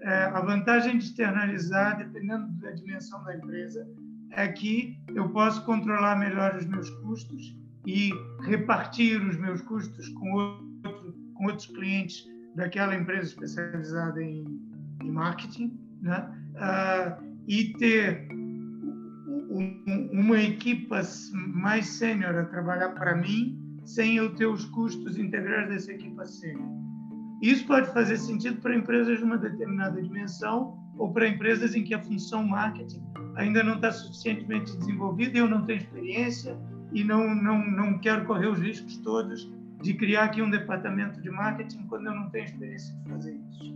[0.00, 3.86] É, a vantagem de externalizar, dependendo da dimensão da empresa,
[4.32, 8.10] é que eu posso controlar melhor os meus custos e
[8.42, 14.44] repartir os meus custos com, outro, com outros clientes daquela empresa especializada em,
[15.02, 16.32] em marketing, né?
[16.54, 18.28] Uh, e ter
[20.12, 25.92] uma equipa mais sênior a trabalhar para mim, sem eu ter os custos integrais dessa
[25.92, 26.68] equipa sênior.
[27.42, 31.92] Isso pode fazer sentido para empresas de uma determinada dimensão ou para empresas em que
[31.92, 33.02] a função marketing
[33.34, 36.56] ainda não está suficientemente desenvolvida, eu não tenho experiência
[36.92, 39.50] e não, não, não quero correr os riscos todos
[39.82, 43.74] de criar aqui um departamento de marketing quando eu não tenho experiência de fazer isso.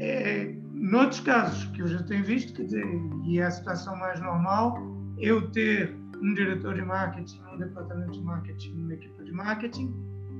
[0.00, 2.84] É, Noutros casos que eu já tenho visto, quer dizer,
[3.24, 4.82] e é a situação mais normal,
[5.16, 9.94] eu ter um diretor de marketing, um departamento de marketing, uma equipe de marketing,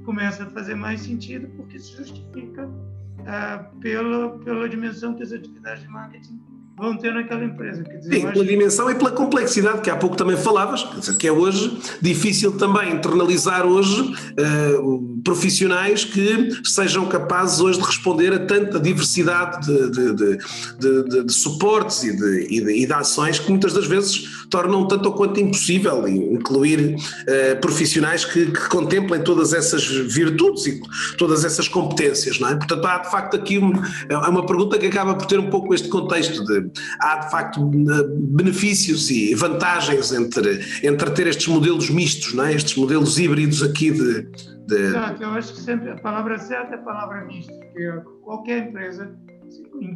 [0.05, 5.85] começa a fazer mais sentido porque se justifica uh, pela, pela dimensão que as atividades
[5.85, 6.40] de marketing
[6.76, 7.85] vão ter naquela empresa.
[7.85, 10.82] Quer dizer, Sim, pela dimensão e pela complexidade, que há pouco também falavas,
[11.18, 18.32] que é hoje difícil também internalizar hoje uh, profissionais que sejam capazes hoje de responder
[18.32, 20.38] a tanta diversidade de, de,
[20.78, 25.14] de, de, suportes e de, e, de, ações que muitas das vezes tornam tanto ou
[25.14, 30.80] quanto impossível incluir uh, profissionais que, que, contemplem todas essas virtudes e
[31.16, 32.56] todas essas competências, não é?
[32.56, 35.72] Portanto, há de facto aqui uma, é uma pergunta que acaba por ter um pouco
[35.74, 42.34] este contexto de há de facto benefícios e vantagens entre, entre ter estes modelos mistos,
[42.34, 42.52] não é?
[42.52, 44.28] estes modelos híbridos aqui de,
[44.66, 44.76] de...
[44.76, 47.90] Exato, eu acho que sempre a palavra certa é a palavra misto, porque
[48.22, 49.16] qualquer empresa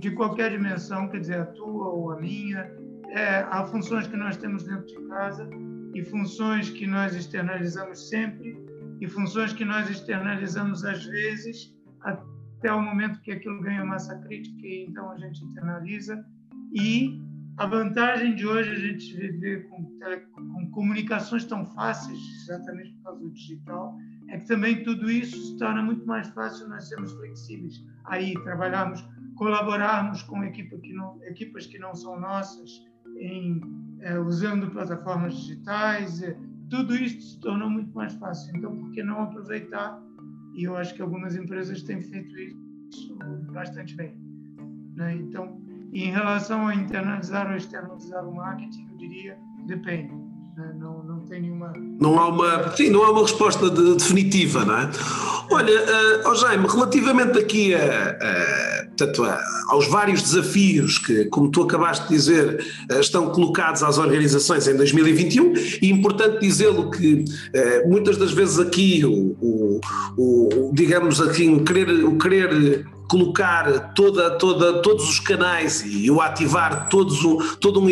[0.01, 2.71] de qualquer dimensão, quer dizer, a tua ou a minha,
[3.11, 5.49] é, há funções que nós temos dentro de casa
[5.95, 8.57] e funções que nós externalizamos sempre
[9.01, 14.67] e funções que nós externalizamos às vezes até o momento que aquilo ganha massa crítica
[14.67, 16.25] e então a gente internaliza
[16.75, 17.21] e
[17.59, 19.83] a vantagem de hoje a gente viver com,
[20.35, 23.97] com comunicações tão fáceis, exatamente por causa do digital,
[24.29, 27.83] é que também tudo isso se torna muito mais fácil nós sermos flexíveis.
[28.05, 29.03] Aí trabalharmos,
[29.37, 32.71] colaborarmos com equipa que não, equipas que não são nossas,
[33.19, 33.61] em,
[34.01, 36.37] é, usando plataformas digitais, é,
[36.71, 38.57] tudo isso se tornou muito mais fácil.
[38.57, 40.03] Então, por que não aproveitar?
[40.55, 43.17] E eu acho que algumas empresas têm feito isso
[43.53, 44.17] bastante bem.
[44.95, 45.15] Né?
[45.15, 45.61] Então,
[45.93, 50.26] em relação a internalizar ou externalizar o marketing, eu diria depende.
[50.57, 51.71] Não, não tem nenhuma.
[52.01, 54.91] Não há uma, sim, não há uma resposta de, definitiva, não é?
[55.51, 59.39] Olha, uh, oh Jaime, relativamente aqui a, a, portanto, a,
[59.69, 64.75] aos vários desafios que, como tu acabaste de dizer, uh, estão colocados às organizações em
[64.75, 69.81] 2021, e importante dizê-lo que uh, muitas das vezes aqui o, o,
[70.17, 76.21] o digamos aqui, o querer, o querer colocar toda, toda, todos os canais e o
[76.21, 77.87] ativar todos um, todo um,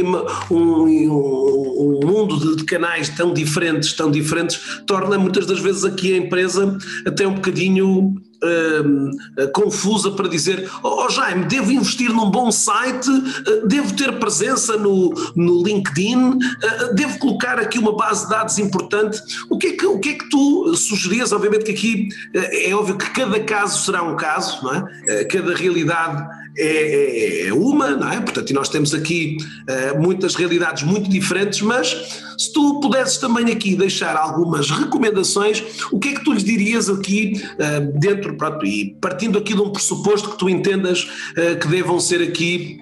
[0.50, 6.16] um, um mundo de, canais tão diferentes, tão diferentes, torna muitas das vezes aqui a
[6.16, 8.14] empresa até um bocadinho
[8.44, 14.76] uh, confusa para dizer: Oh Jaime, devo investir num bom site, uh, devo ter presença
[14.76, 19.20] no, no LinkedIn, uh, devo colocar aqui uma base de dados importante.
[19.48, 21.32] O que é que, o que, é que tu sugerias?
[21.32, 25.24] Obviamente que aqui é óbvio que cada caso será um caso, não é?
[25.24, 28.20] cada realidade é, é, é, uma, não é?
[28.20, 29.36] Portanto, e nós temos aqui
[29.68, 35.98] uh, muitas realidades muito diferentes, mas se tu pudesses também aqui deixar algumas recomendações, o
[35.98, 39.70] que é que tu lhes dirias aqui uh, dentro, pronto, e partindo aqui de um
[39.70, 42.78] pressuposto que tu entendas uh, que devam ser aqui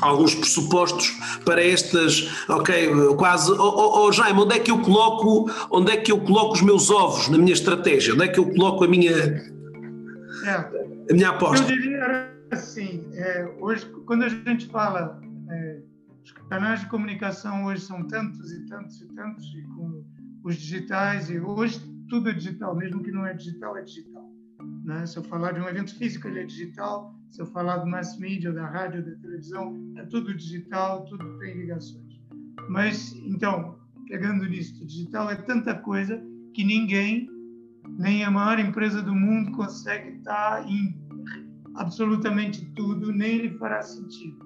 [0.00, 1.12] alguns pressupostos
[1.44, 5.96] para estas, ok, quase, oh, oh, oh, Jaime, onde é que eu coloco, onde é
[5.96, 8.14] que eu coloco os meus ovos na minha estratégia?
[8.14, 10.68] Onde é que eu coloco a minha, é.
[11.10, 11.64] a minha aposta?
[11.64, 15.82] Eu diria assim, é, hoje quando a gente fala, é,
[16.24, 20.04] os canais de comunicação hoje são tantos e tantos e tantos, e com
[20.44, 24.28] os digitais, e hoje tudo é digital, mesmo que não é digital, é digital.
[24.84, 25.06] Né?
[25.06, 28.18] Se eu falar de um evento físico, ele é digital, se eu falar do mass
[28.18, 32.18] media, da rádio, da televisão, é tudo digital, tudo tem ligações.
[32.68, 36.22] Mas, então, pegando nisso, digital é tanta coisa
[36.54, 37.28] que ninguém,
[37.98, 40.97] nem a maior empresa do mundo, consegue estar em
[41.78, 44.38] absolutamente tudo, nem lhe fará sentido.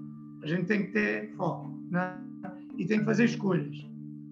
[0.42, 2.18] A gente tem que ter foco né?
[2.76, 3.76] e tem que fazer escolhas.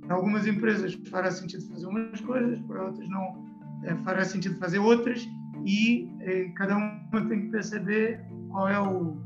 [0.04, 3.44] Em algumas empresas fará sentido fazer umas coisas, para outras não
[3.84, 5.26] é, fará sentido fazer outras,
[5.64, 9.16] e é, cada uma tem que perceber qual é o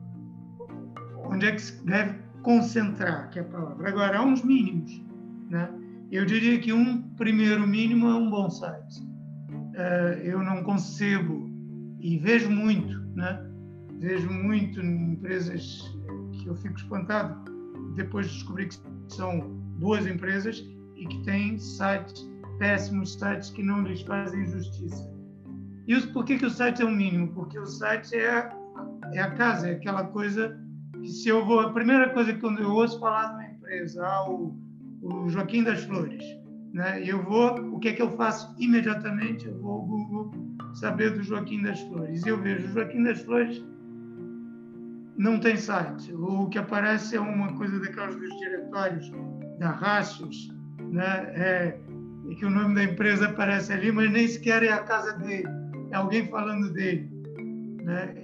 [1.26, 3.88] onde é que se deve concentrar, que é a palavra.
[3.88, 5.02] Agora, há uns mínimos,
[5.48, 5.68] né?
[6.12, 9.00] Eu diria que um primeiro mínimo é um bom site.
[9.50, 11.50] Uh, eu não concebo
[11.98, 13.53] e vejo muito, né?
[14.00, 15.96] Vejo muito em empresas
[16.32, 17.50] que eu fico espantado
[17.94, 18.78] depois de descobrir que
[19.08, 19.40] são
[19.78, 20.64] boas empresas
[20.96, 22.28] e que têm sites
[22.58, 25.12] péssimos sites que não lhes fazem justiça.
[25.86, 27.28] E por que, que o site é o mínimo?
[27.28, 28.48] Porque o site é
[29.12, 30.58] é a casa, é aquela coisa
[31.00, 34.04] que se eu vou, a primeira coisa que quando eu ouço falar de uma empresa,
[34.04, 34.56] ah, o,
[35.02, 36.24] o Joaquim das Flores,
[36.72, 37.02] né?
[37.04, 39.46] Eu vou, o que é que eu faço imediatamente?
[39.46, 40.32] Eu vou ao Google
[40.74, 42.24] saber do Joaquim das Flores.
[42.26, 43.62] Eu vejo, o Joaquim das Flores
[45.16, 46.12] não tem site.
[46.14, 49.10] O que aparece é uma coisa daquelas dos diretórios
[49.58, 50.48] da Rácios,
[50.80, 51.32] né?
[51.34, 51.78] É,
[52.28, 55.48] e que o nome da empresa aparece ali, mas nem sequer é a casa dele,
[55.90, 57.08] é alguém falando dele.
[57.82, 58.14] Né?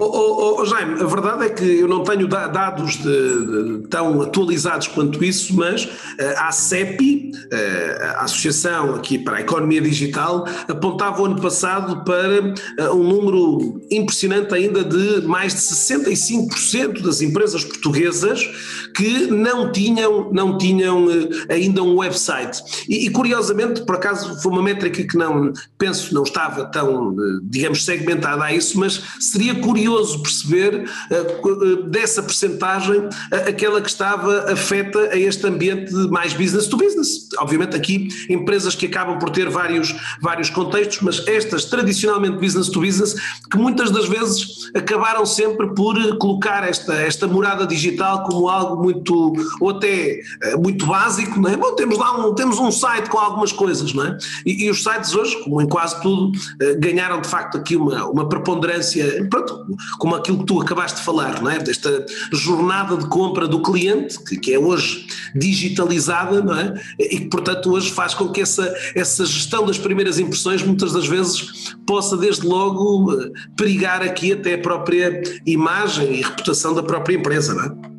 [0.00, 4.22] Oh, oh, oh, Jaime, a verdade é que eu não tenho dados de, de, tão
[4.22, 5.88] atualizados quanto isso, mas uh,
[6.36, 12.40] a CEPI, uh, a Associação aqui para a Economia Digital, apontava o ano passado para
[12.40, 18.48] uh, um número impressionante ainda de mais de 65% das empresas portuguesas
[18.94, 21.06] que não tinham, não tinham
[21.48, 22.62] ainda um website.
[22.88, 27.84] E, e, curiosamente, por acaso, foi uma métrica que não, penso, não estava tão, digamos,
[27.84, 33.08] segmentada a isso, mas seria curioso perceber uh, dessa percentagem
[33.46, 37.28] aquela que estava afeta a este ambiente mais business to business.
[37.38, 42.80] Obviamente aqui empresas que acabam por ter vários, vários contextos, mas estas tradicionalmente business to
[42.80, 43.14] business,
[43.50, 49.32] que muitas das vezes acabaram sempre por colocar esta, esta morada digital como algo muito,
[49.60, 50.20] ou até
[50.58, 51.56] muito básico, não é?
[51.56, 54.18] Bom, temos lá um, temos um site com algumas coisas, não é?
[54.44, 56.32] E, e os sites hoje, como em quase tudo,
[56.78, 59.66] ganharam de facto aqui uma, uma preponderância, pronto,
[59.98, 61.58] como aquilo que tu acabaste de falar, não é?
[61.58, 66.74] desta jornada de compra do cliente, que, que é hoje digitalizada, não é?
[66.98, 71.06] e que, portanto, hoje faz com que essa, essa gestão das primeiras impressões, muitas das
[71.06, 77.16] vezes, possa, desde logo, eh, perigar aqui até a própria imagem e reputação da própria
[77.16, 77.54] empresa.
[77.54, 77.97] Não é?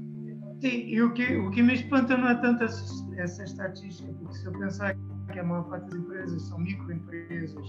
[0.60, 4.36] Sim, e o que, o que me espanta não é tanto essa, essa estatística, porque
[4.36, 4.96] se eu pensar
[5.32, 7.66] que a maior parte das empresas são microempresas,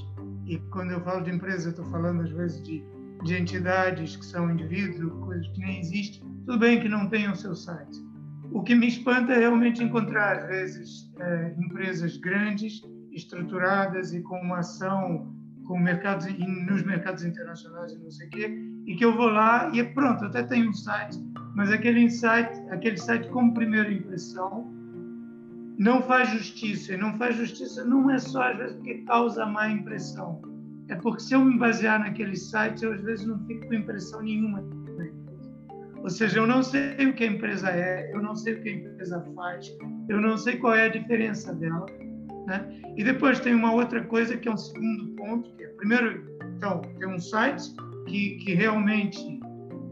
[0.46, 2.82] e quando eu falo de empresa, estou falando às vezes de
[3.24, 7.54] de entidades que são indivíduos, coisas que nem existem, tudo bem que não tenham seu
[7.54, 7.98] site.
[8.52, 14.40] O que me espanta é realmente encontrar, às vezes, é, empresas grandes, estruturadas e com
[14.40, 15.34] uma ação
[15.66, 16.26] com mercados,
[16.66, 20.24] nos mercados internacionais e não sei o quê, e que eu vou lá e pronto,
[20.24, 21.18] até tem um site,
[21.54, 24.72] mas aquele site, aquele site como primeira impressão
[25.78, 26.94] não faz justiça.
[26.94, 30.40] E não faz justiça não é só às vezes porque causa má impressão,
[30.88, 34.22] é porque se eu me basear naquele site, eu às vezes não fico com impressão
[34.22, 34.62] nenhuma.
[36.02, 38.68] Ou seja, eu não sei o que a empresa é, eu não sei o que
[38.70, 39.76] a empresa faz,
[40.08, 41.86] eu não sei qual é a diferença dela.
[42.46, 42.80] Né?
[42.96, 46.24] E depois tem uma outra coisa que é um segundo ponto, que é, primeiro,
[46.56, 47.74] então, tem um site
[48.06, 49.39] que, que realmente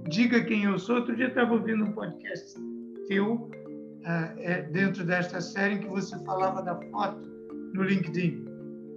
[0.08, 0.96] diga quem eu sou.
[0.96, 2.58] Outro dia eu estava ouvindo um podcast
[3.06, 7.28] teu, uh, é, dentro desta série, em que você falava da foto
[7.74, 8.44] no LinkedIn.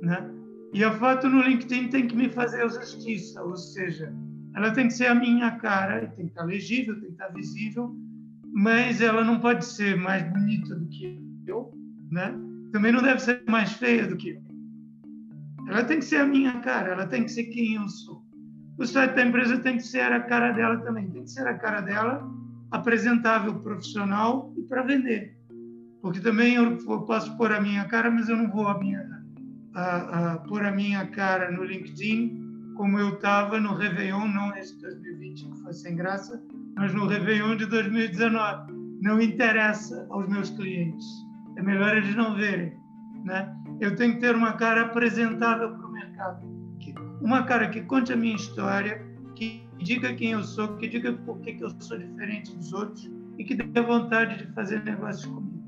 [0.02, 0.32] Né?
[0.74, 4.14] E a foto no LinkedIn tem que me fazer justiça, ou seja,
[4.56, 7.96] ela tem que ser a minha cara, tem que estar legível, tem que estar visível,
[8.54, 11.74] mas ela não pode ser mais bonita do que eu,
[12.10, 12.34] né?
[12.72, 14.42] Também não deve ser mais feia do que eu.
[15.68, 18.21] Ela tem que ser a minha cara, ela tem que ser quem eu sou.
[18.82, 21.54] O site da empresa tem que ser a cara dela também, tem que ser a
[21.54, 22.28] cara dela
[22.72, 25.38] apresentável, profissional e para vender.
[26.02, 29.08] Porque também eu posso pôr a minha cara, mas eu não vou a minha
[29.76, 34.76] a, a pôr a minha cara no LinkedIn como eu estava no Réveillon, não esse
[34.82, 36.42] 2020 que foi sem graça,
[36.76, 38.74] mas no Réveillon de 2019.
[39.00, 41.06] Não interessa aos meus clientes.
[41.56, 42.74] É melhor eles não verem.
[43.26, 43.56] Né?
[43.80, 46.51] Eu tenho que ter uma cara apresentável para o mercado.
[47.22, 49.06] Uma cara que conte a minha história,
[49.36, 53.44] que diga quem eu sou, que diga por que eu sou diferente dos outros e
[53.44, 55.62] que dê vontade de fazer negócios comigo.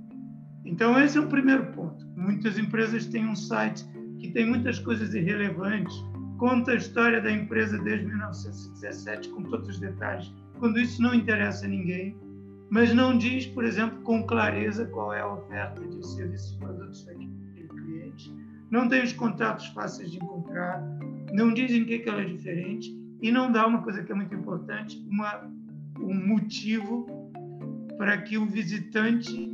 [0.65, 2.05] Então, esse é o primeiro ponto.
[2.15, 3.85] Muitas empresas têm um site
[4.19, 5.95] que tem muitas coisas irrelevantes,
[6.37, 11.65] conta a história da empresa desde 1917 com todos os detalhes, quando isso não interessa
[11.65, 12.17] a ninguém,
[12.69, 17.05] mas não diz, por exemplo, com clareza qual é a oferta de serviços e produtos
[17.05, 18.33] daquele cliente,
[18.71, 20.81] não tem os contatos fáceis de encontrar,
[21.33, 24.15] não diz em que, que ela é diferente e não dá uma coisa que é
[24.15, 25.51] muito importante, uma,
[25.99, 27.07] um motivo
[27.97, 29.51] para que o visitante,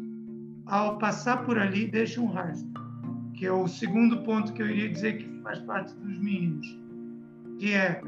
[0.65, 2.69] ao passar por ali, deixe um rastro,
[3.33, 6.67] que é o segundo ponto que eu iria dizer que faz parte dos mínimos,
[7.57, 8.01] que é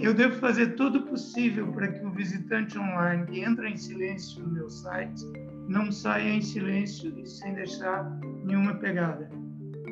[0.00, 4.42] eu devo fazer todo o possível para que o visitante online que entra em silêncio
[4.42, 5.24] no meu site
[5.68, 8.10] não saia em silêncio e sem deixar
[8.44, 9.30] nenhuma pegada.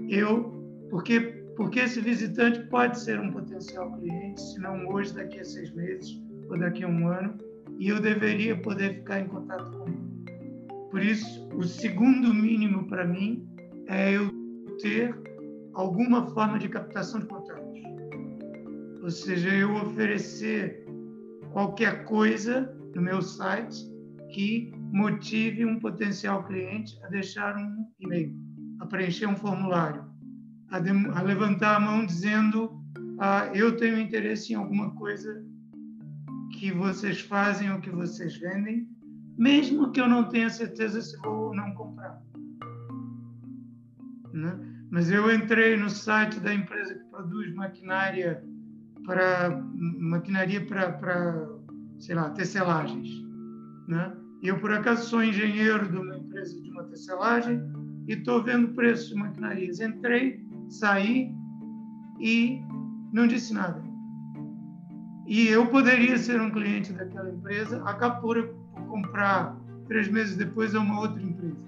[0.08, 5.44] Eu, porque porque esse visitante pode ser um potencial cliente, se não hoje, daqui a
[5.44, 7.36] seis meses ou daqui a um ano,
[7.78, 10.10] e eu deveria poder ficar em contato com ele.
[10.90, 13.48] Por isso, o segundo mínimo para mim
[13.86, 14.30] é eu
[14.80, 15.14] ter
[15.74, 17.60] alguma forma de captação de contatos.
[19.02, 20.84] Ou seja, eu oferecer
[21.52, 23.88] qualquer coisa no meu site
[24.30, 28.34] que motive um potencial cliente a deixar um e-mail,
[28.80, 30.04] a preencher um formulário,
[30.70, 32.80] a, a levantar a mão dizendo
[33.18, 35.44] ah, eu tenho interesse em alguma coisa
[36.52, 38.88] que vocês fazem ou que vocês vendem,
[39.36, 42.20] mesmo que eu não tenha certeza se vou ou não comprar.
[44.32, 44.58] Né?
[44.90, 48.42] Mas eu entrei no site da empresa que produz maquinária
[49.04, 51.48] para maquinaria para, para
[51.98, 53.08] sei lá, tecelagens,
[53.88, 54.14] né?
[54.42, 57.60] Eu por acaso sou engenheiro de uma empresa de uma tecelagem
[58.08, 59.80] e estou vendo preços de maquinarias.
[59.80, 61.34] Entrei, saí
[62.18, 62.62] e
[63.12, 63.82] não disse nada.
[65.26, 68.54] E eu poderia ser um cliente daquela empresa, acabo por,
[68.88, 69.56] comprar
[69.86, 71.66] três meses depois a uma outra empresa,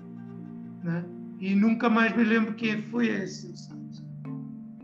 [0.82, 1.04] né?
[1.38, 3.52] E nunca mais me lembro quem foi esse.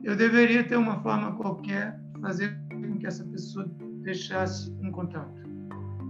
[0.02, 3.68] Eu deveria ter uma forma qualquer fazer com que essa pessoa
[4.02, 5.40] deixasse um contato.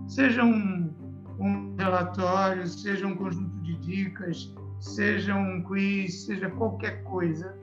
[0.06, 0.90] Seja um,
[1.38, 7.54] um relatório, seja um conjunto de dicas, seja um quiz, seja qualquer coisa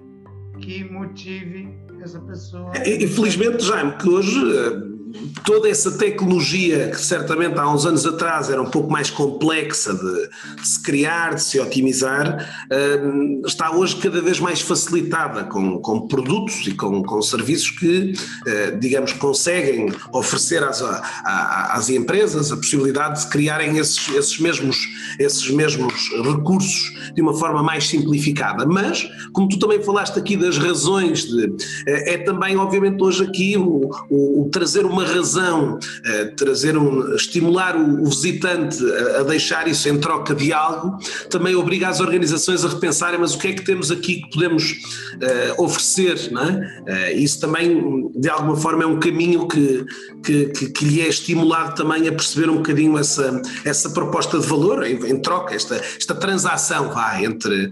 [0.59, 1.69] que motive
[2.01, 2.71] essa pessoa.
[2.85, 4.94] Infelizmente, Jaime, que hoje eh,
[5.43, 10.61] toda essa tecnologia que certamente há uns anos atrás era um pouco mais complexa de,
[10.61, 16.07] de se criar, de se otimizar, uh, está hoje cada vez mais facilitada com, com
[16.07, 20.81] produtos e com, com serviços que, uh, digamos, conseguem oferecer às,
[21.23, 24.77] às empresas a possibilidade de criarem esses, esses, mesmos,
[25.19, 25.93] esses mesmos
[26.23, 28.65] recursos de uma forma mais simplificada.
[28.65, 31.55] Mas, como tu também falaste aqui das razões, de, uh,
[31.85, 37.75] é também, obviamente, hoje aqui o, o, o trazer uma razão, uh, trazer um, estimular
[37.75, 40.97] o, o visitante a, a, deixar isso em troca de algo,
[41.29, 44.71] também obriga as organizações a repensarem, mas o que é que temos aqui que podemos
[44.71, 47.13] uh, oferecer, não é?
[47.13, 49.85] Uh, isso também, de alguma forma, é um caminho que,
[50.23, 54.47] que, que, que, lhe é estimulado também a perceber um bocadinho essa, essa proposta de
[54.47, 57.71] valor em, em troca, esta, esta transação, vai, entre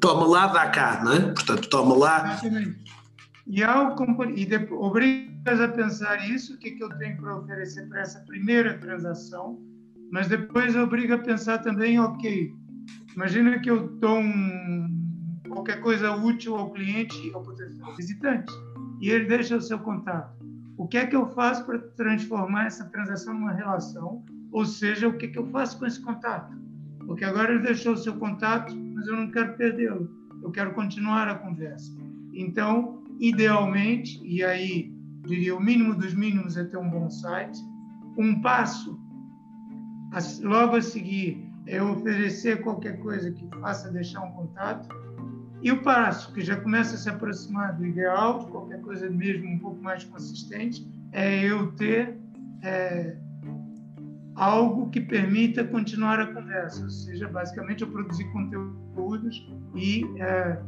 [0.00, 1.20] toma lá, dá cá, não é?
[1.20, 2.40] Portanto, toma lá.
[3.46, 3.94] E, ao,
[4.34, 8.76] e obrigas a pensar isso, o que, que eu tenho para oferecer para essa primeira
[8.78, 9.60] transação,
[10.10, 12.52] mas depois obriga a pensar também, ok,
[13.14, 18.52] imagina que eu dou um, qualquer coisa útil ao cliente, ao potencial visitante,
[19.00, 20.36] e ele deixa o seu contato.
[20.76, 24.24] O que é que eu faço para transformar essa transação numa relação?
[24.52, 26.52] Ou seja, o que, que eu faço com esse contato?
[27.06, 30.10] Porque agora ele deixou o seu contato, mas eu não quero perdê-lo.
[30.42, 31.92] Eu quero continuar a conversa.
[32.34, 34.92] Então, idealmente, e aí
[35.26, 37.58] diria o mínimo dos mínimos é ter um bom site.
[38.16, 38.98] Um passo,
[40.42, 44.88] logo a seguir, é oferecer qualquer coisa que faça deixar um contato.
[45.62, 49.48] E o passo, que já começa a se aproximar do ideal, de qualquer coisa mesmo
[49.48, 52.16] um pouco mais consistente, é eu ter
[52.62, 53.16] é,
[54.34, 60.60] algo que permita continuar a conversa, ou seja, basicamente eu produzir conteúdos e é,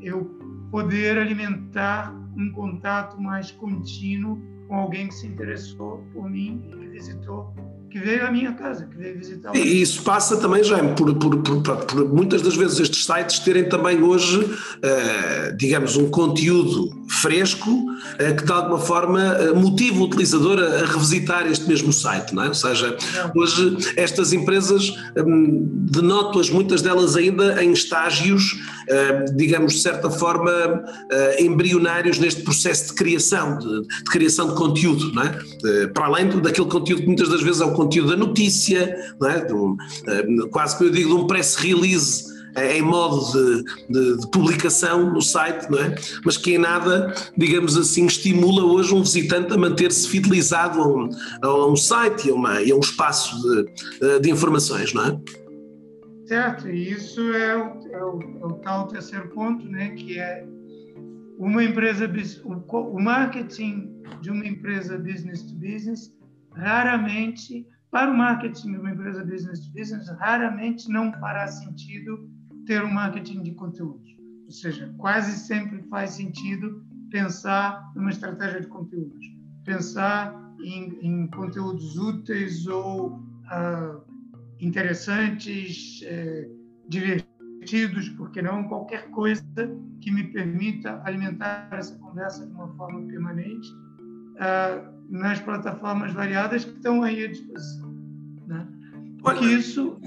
[0.00, 6.76] eu poder alimentar um contato mais contínuo com alguém que se interessou por mim e
[6.76, 7.54] me visitou
[7.90, 9.54] que veio à minha casa, que veio visitar.
[9.56, 13.68] E isso passa também, Jaime, por, por, por, por, muitas das vezes estes sites terem
[13.68, 20.04] também hoje, uh, digamos, um conteúdo fresco uh, que de alguma forma uh, motiva o
[20.04, 22.48] utilizador a, a, revisitar este mesmo site, não é?
[22.48, 23.42] Ou seja, não.
[23.42, 28.54] hoje estas empresas, um, denoto-as muitas delas ainda em estágios,
[29.36, 30.50] digamos, de certa forma,
[31.38, 35.86] embrionários neste processo de criação, de, de criação de conteúdo, não é?
[35.88, 39.44] para além daquele conteúdo que muitas das vezes é o conteúdo da notícia, é?
[39.44, 39.76] de um,
[40.08, 42.24] eh, quase que eu digo de um press release
[42.56, 45.94] eh, em modo de, de, de, publicação no site, não é?
[46.24, 51.08] mas que em nada, digamos assim, estimula hoje um visitante a manter-se fidelizado a um,
[51.40, 53.70] a um site e a, uma, e a um espaço de,
[54.02, 55.20] eh, de, informações, não é?
[56.26, 57.60] Certo, e isso é o,
[57.92, 60.44] é o, é o tal terceiro ponto, né, que é
[61.38, 62.10] uma empresa,
[62.44, 66.17] o, o marketing de uma empresa business to business
[66.52, 72.28] raramente para o marketing de uma empresa business to business, raramente não fará sentido
[72.66, 74.16] ter um marketing de conteúdos.
[74.44, 79.24] Ou seja, quase sempre faz sentido pensar numa estratégia de conteúdos,
[79.64, 84.02] pensar em, em conteúdos úteis ou uh,
[84.60, 86.48] interessantes, eh,
[86.88, 89.44] divertidos, porque não qualquer coisa
[90.00, 93.68] que me permita alimentar essa conversa de uma forma permanente.
[94.34, 97.90] Uh, nas plataformas variadas que estão aí à disposição.
[98.46, 98.66] Né?
[99.22, 99.98] Porque isso,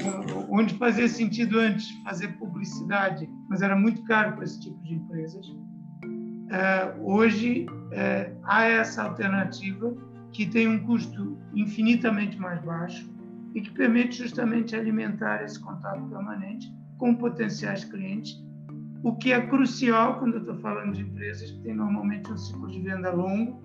[0.49, 5.45] onde fazia sentido antes fazer publicidade, mas era muito caro para esse tipo de empresas,
[5.47, 9.95] uh, hoje uh, há essa alternativa
[10.31, 13.11] que tem um custo infinitamente mais baixo
[13.53, 18.41] e que permite justamente alimentar esse contato permanente com potenciais clientes,
[19.03, 22.67] o que é crucial quando eu estou falando de empresas que têm normalmente um ciclo
[22.67, 23.61] de venda longo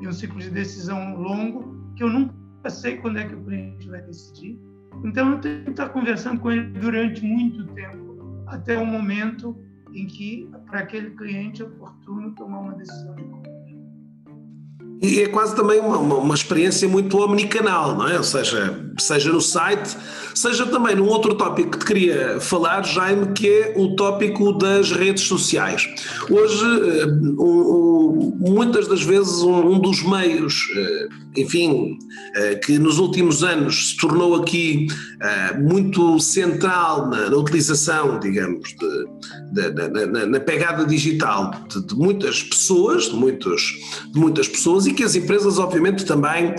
[0.00, 3.88] e um ciclo de decisão longo que eu nunca sei quando é que o cliente
[3.88, 4.58] vai decidir.
[5.04, 9.56] Então, eu tenho que estar conversando com ele durante muito tempo, até o momento
[9.92, 13.47] em que, para aquele cliente, é oportuno tomar uma decisão de compra.
[15.00, 18.16] E é quase também uma, uma, uma, experiência muito omnicanal, não é?
[18.16, 19.96] Ou seja, seja no site,
[20.34, 24.90] seja também num outro tópico que te queria falar, Jaime, que é o tópico das
[24.90, 25.88] redes sociais.
[26.28, 31.96] Hoje, eh, um, um, muitas das vezes, um, um, dos meios, eh, enfim,
[32.34, 34.88] eh, que nos últimos anos se tornou aqui
[35.58, 38.74] muito central na, na utilização, digamos,
[39.52, 43.62] de, de, na, na, pegada digital de, muitas pessoas, de, muitos,
[44.12, 46.54] de muitas pessoas e que as empresas, obviamente, também uh,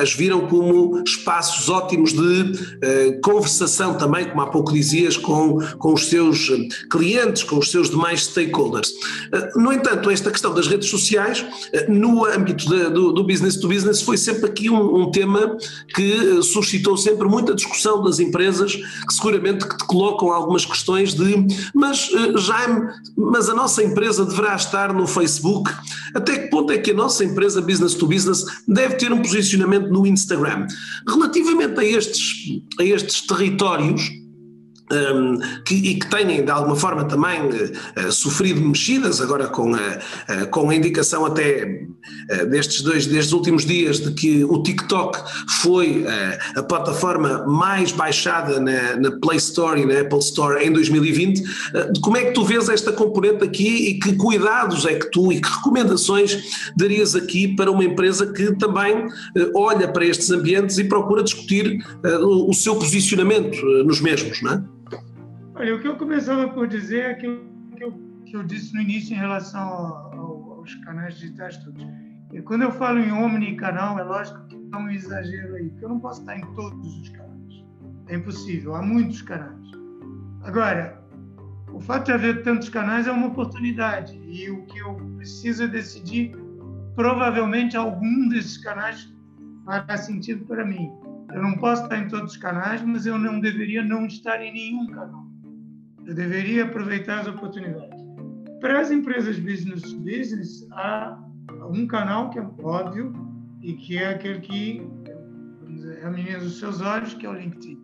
[0.00, 5.92] as viram como espaços ótimos de uh, conversação também, como há pouco dizias, com, com
[5.92, 6.50] os seus
[6.90, 8.88] clientes, com os seus demais stakeholders.
[8.88, 11.44] Uh, no entanto, esta questão das redes sociais,
[11.88, 15.56] no âmbito do, do, business to business, foi sempre aqui um, um tema
[15.94, 21.46] que suscitou sempre muita discussão das empresas, que seguramente que te colocam algumas questões de,
[21.74, 25.70] mas Jaime, mas a nossa empresa deverá estar no Facebook?
[26.14, 29.88] Até que ponto é que a nossa empresa business to business deve ter um posicionamento
[29.88, 30.66] no Instagram.
[31.06, 34.17] Relativamente a estes, a estes territórios,
[35.64, 40.70] que, e que têm de alguma forma também uh, sofrido mexidas, agora com a, com
[40.70, 45.18] a indicação até uh, destes dois, destes últimos dias de que o TikTok
[45.60, 46.04] foi
[46.56, 51.42] a plataforma mais baixada na, na, Play Store e na Apple Store em 2020.
[52.00, 55.40] como é que tu vês esta componente aqui e que cuidados é que tu e
[55.40, 59.06] que recomendações darias aqui para uma empresa que também
[59.54, 61.84] olha para estes ambientes e procura discutir
[62.22, 64.77] o, o seu posicionamento nos mesmos, não é?
[65.58, 67.44] Olha, o que eu começava por dizer é aquilo
[67.76, 67.92] que eu,
[68.24, 71.84] que eu disse no início em relação ao, aos canais digitais todos.
[72.32, 75.88] E quando eu falo em omnicanal, é lógico que há um exagero aí, porque eu
[75.88, 77.64] não posso estar em todos os canais.
[78.06, 79.66] É impossível, há muitos canais.
[80.44, 81.02] Agora,
[81.72, 85.66] o fato de haver tantos canais é uma oportunidade, e o que eu preciso é
[85.66, 86.36] decidir,
[86.94, 89.12] provavelmente algum desses canais
[89.64, 90.88] fará sentido para mim.
[91.32, 94.52] Eu não posso estar em todos os canais, mas eu não deveria não estar em
[94.52, 95.27] nenhum canal.
[96.08, 98.02] Eu deveria aproveitar as oportunidades.
[98.62, 101.18] Para as empresas business to business, há
[101.70, 103.12] um canal que é óbvio
[103.60, 104.82] e que é aquele que
[106.00, 107.78] é a menina dos seus olhos, que é o LinkedIn,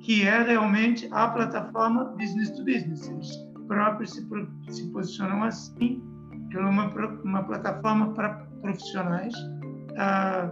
[0.00, 3.08] que é realmente a plataforma business to business.
[3.08, 3.36] Eles
[3.68, 4.26] próprios se,
[4.68, 6.02] se posicionam assim,
[6.50, 6.88] que é uma,
[7.22, 8.30] uma plataforma para
[8.62, 9.32] profissionais.
[9.96, 10.50] Ah,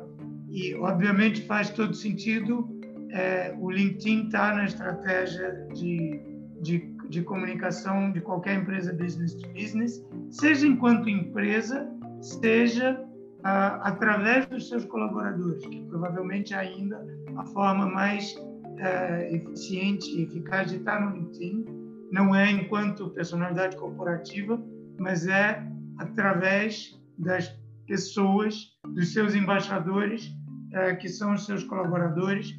[0.50, 2.68] e, obviamente, faz todo sentido
[3.10, 6.20] é, o LinkedIn estar tá na estratégia de,
[6.62, 11.88] de de comunicação de qualquer empresa business to business, seja enquanto empresa,
[12.20, 13.02] seja
[13.44, 17.04] ah, através dos seus colaboradores, que provavelmente ainda
[17.36, 21.64] a forma mais uh, eficiente e eficaz de estar no LinkedIn
[22.10, 24.60] não é enquanto personalidade corporativa,
[24.98, 25.62] mas é
[25.98, 27.48] através das
[27.86, 32.52] pessoas, dos seus embaixadores, uh, que são os seus colaboradores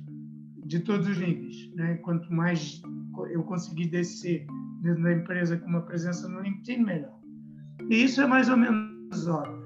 [0.66, 1.74] de todos os níveis.
[1.76, 1.96] Né?
[2.04, 2.82] Quanto mais
[3.28, 4.46] eu conseguir descer
[4.82, 7.20] dentro da empresa com uma presença no LinkedIn, melhor.
[7.90, 9.60] E isso é mais ou menos óbvio.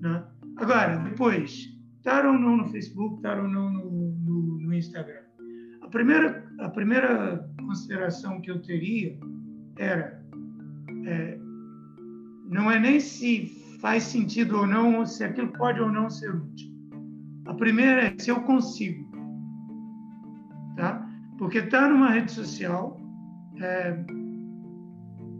[0.00, 0.24] Né?
[0.56, 5.22] Agora, depois, estar ou não no Facebook, estar ou não no, no, no Instagram.
[5.82, 9.18] A primeira, a primeira consideração que eu teria
[9.78, 10.24] era
[11.04, 11.38] é,
[12.48, 16.74] não é nem se faz sentido ou não, se aquilo pode ou não ser útil.
[17.46, 19.06] A primeira é se eu consigo,
[20.76, 21.05] tá?
[21.38, 22.98] Porque estar numa rede social
[23.60, 23.98] é,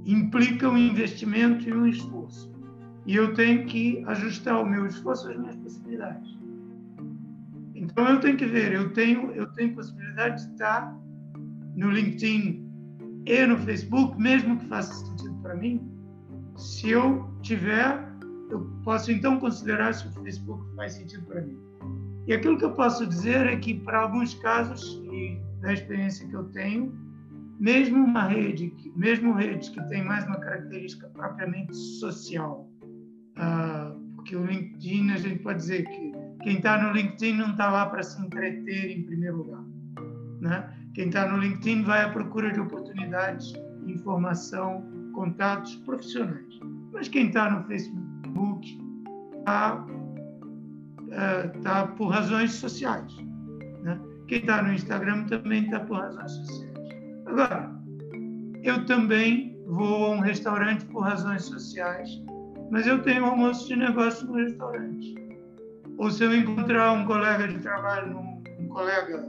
[0.05, 2.55] implica um investimento e um esforço.
[3.07, 6.37] E eu tenho que ajustar o meu esforço às minhas possibilidades.
[7.75, 10.97] Então eu tenho que ver, eu tenho, eu tenho possibilidade de estar
[11.77, 12.67] no LinkedIn
[13.27, 15.81] e no Facebook, mesmo que faça sentido para mim.
[16.57, 18.07] Se eu tiver,
[18.51, 21.59] eu posso então considerar se o Facebook faz sentido para mim.
[22.27, 26.35] E aquilo que eu posso dizer é que, para alguns casos, e da experiência que
[26.35, 26.95] eu tenho,
[27.59, 32.71] mesmo uma rede, mesmo redes que tem mais uma característica propriamente social,
[33.37, 36.13] uh, porque o LinkedIn a gente pode dizer que
[36.45, 39.65] quem está no LinkedIn não está lá para se entreter em primeiro lugar,
[40.41, 40.73] né?
[40.95, 43.53] Quem está no LinkedIn vai à procura de oportunidades,
[43.89, 46.61] informação, contatos profissionais.
[46.93, 48.81] Mas quem está no Facebook
[49.41, 53.13] está uh, tá por razões sociais.
[54.27, 56.79] Quem está no Instagram também está por razões sociais.
[57.27, 57.71] Agora,
[58.63, 62.11] eu também vou a um restaurante por razões sociais,
[62.71, 65.15] mas eu tenho almoço de negócio no restaurante.
[65.99, 68.19] Ou se eu encontrar um colega de trabalho,
[68.59, 69.25] um colega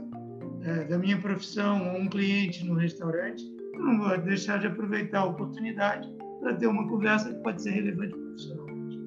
[0.64, 3.44] é, da minha profissão ou um cliente no restaurante,
[3.74, 7.70] eu não vou deixar de aproveitar a oportunidade para ter uma conversa que pode ser
[7.70, 8.98] relevante profissionalmente.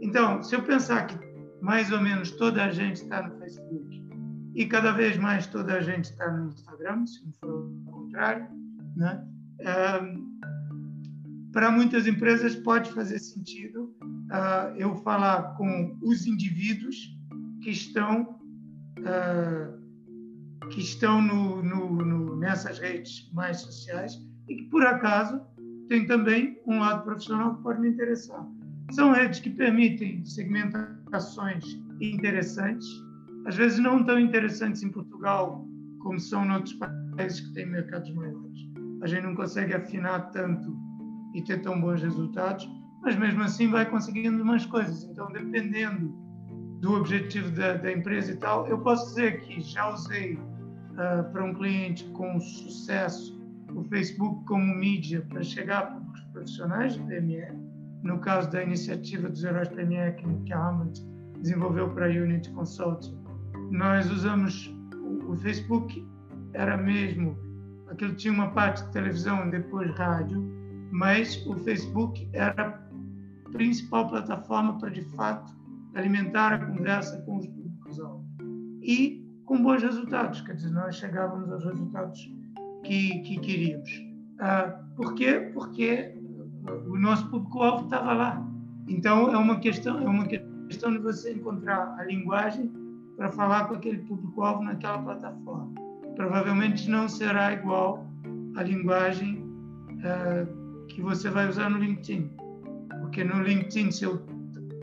[0.00, 1.16] Então, se eu pensar que
[1.60, 4.05] mais ou menos toda a gente está no Facebook
[4.56, 8.48] e cada vez mais toda a gente está no Instagram, se não for contrário,
[8.96, 9.22] né?
[11.52, 17.14] para muitas empresas pode fazer sentido uh, eu falar com os indivíduos
[17.62, 18.38] que estão
[19.00, 19.86] uh,
[20.70, 25.40] que estão no, no, no, nessas redes mais sociais e que por acaso
[25.88, 28.44] tem também um lado profissional que pode me interessar.
[28.90, 31.64] São redes que permitem segmentações
[32.00, 32.86] interessantes,
[33.46, 35.66] às vezes não tão interessantes em Portugal
[36.00, 38.66] como são em outros países que têm mercados maiores
[39.02, 40.76] a gente não consegue afinar tanto
[41.34, 42.68] e ter tão bons resultados,
[43.02, 45.04] mas mesmo assim vai conseguindo umas coisas.
[45.04, 46.08] Então, dependendo
[46.80, 51.44] do objetivo da, da empresa e tal, eu posso dizer que já usei uh, para
[51.44, 53.36] um cliente com sucesso
[53.74, 57.46] o Facebook como mídia para chegar a públicos profissionais de PME.
[58.02, 60.12] No caso da iniciativa dos heróis PME
[60.44, 61.00] que, a Hamlet
[61.40, 63.16] desenvolveu para a Unity Consulting,
[63.70, 64.74] nós usamos
[65.28, 66.06] o, Facebook,
[66.52, 67.36] era mesmo
[67.88, 70.42] aquilo tinha uma parte de televisão depois rádio,
[70.90, 72.82] mas o Facebook era
[73.44, 75.54] a principal plataforma para, de fato,
[75.94, 78.24] alimentar a conversa com os públicos-alvo.
[78.82, 82.32] E com bons resultados, quer dizer, nós chegávamos aos resultados
[82.84, 84.04] que, que queríamos.
[84.40, 85.50] Ah, por quê?
[85.54, 86.14] Porque
[86.86, 88.46] o nosso público-alvo estava lá.
[88.88, 92.70] Então, é uma questão, é uma questão de você encontrar a linguagem
[93.16, 95.86] para falar com aquele público-alvo naquela plataforma
[96.16, 98.04] provavelmente não será igual
[98.56, 99.44] a linguagem
[99.92, 102.30] uh, que você vai usar no LinkedIn.
[103.00, 104.26] Porque no LinkedIn, se eu,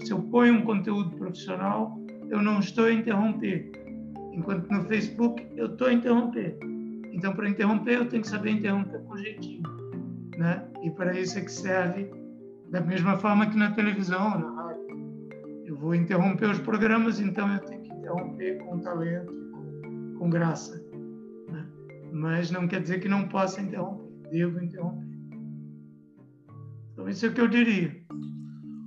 [0.05, 3.71] se eu ponho um conteúdo profissional, eu não estou a interromper.
[4.31, 6.57] Enquanto no Facebook, eu estou a interromper.
[7.11, 9.63] Então, para interromper, eu tenho que saber interromper com jeitinho.
[10.37, 10.63] Né?
[10.81, 12.09] E para isso é que serve
[12.69, 14.83] da mesma forma que na televisão, na rádio.
[15.65, 20.83] Eu vou interromper os programas, então eu tenho interromper com talento, com, com graça
[22.13, 25.03] mas não quer dizer que não possa interromper, devo interromper.
[26.91, 27.91] Então, isso é o que eu diria.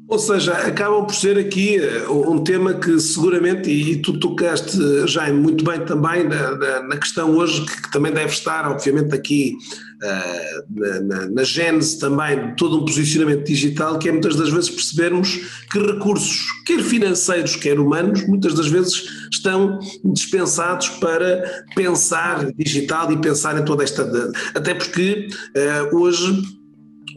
[0.08, 5.32] Ou seja, acaba por ser aqui eh, um tema que seguramente, e tu tocaste, já
[5.32, 9.56] muito bem também na, na, na questão hoje, que, que, também deve estar, obviamente, aqui
[10.04, 14.48] uh, na, na, na gênese também de todo um posicionamento digital, que é muitas das
[14.48, 15.40] vezes percebermos
[15.72, 19.02] que recursos, quer financeiros, quer humanos, muitas das vezes
[19.32, 24.08] estão dispensados para pensar digital e pensar em toda esta.
[24.54, 25.26] Até porque
[25.90, 26.44] uh, hoje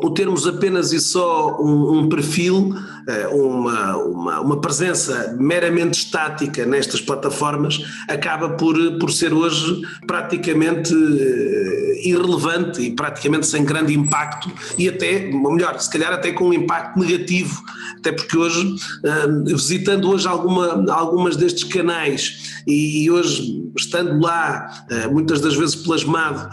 [0.01, 2.73] o termos apenas e só um, um perfil,
[3.07, 10.93] eh, uma, uma, uma, presença meramente estática nestas plataformas, acaba por, por ser hoje praticamente
[10.93, 16.49] eh, irrelevante e praticamente sem grande impacto e até, ou melhor, se calhar até com
[16.49, 17.61] um impacto negativo,
[17.97, 24.69] até porque hoje, eh, visitando hoje alguma, algumas destes canais e hoje estando lá,
[25.11, 26.49] muitas das vezes plasmado,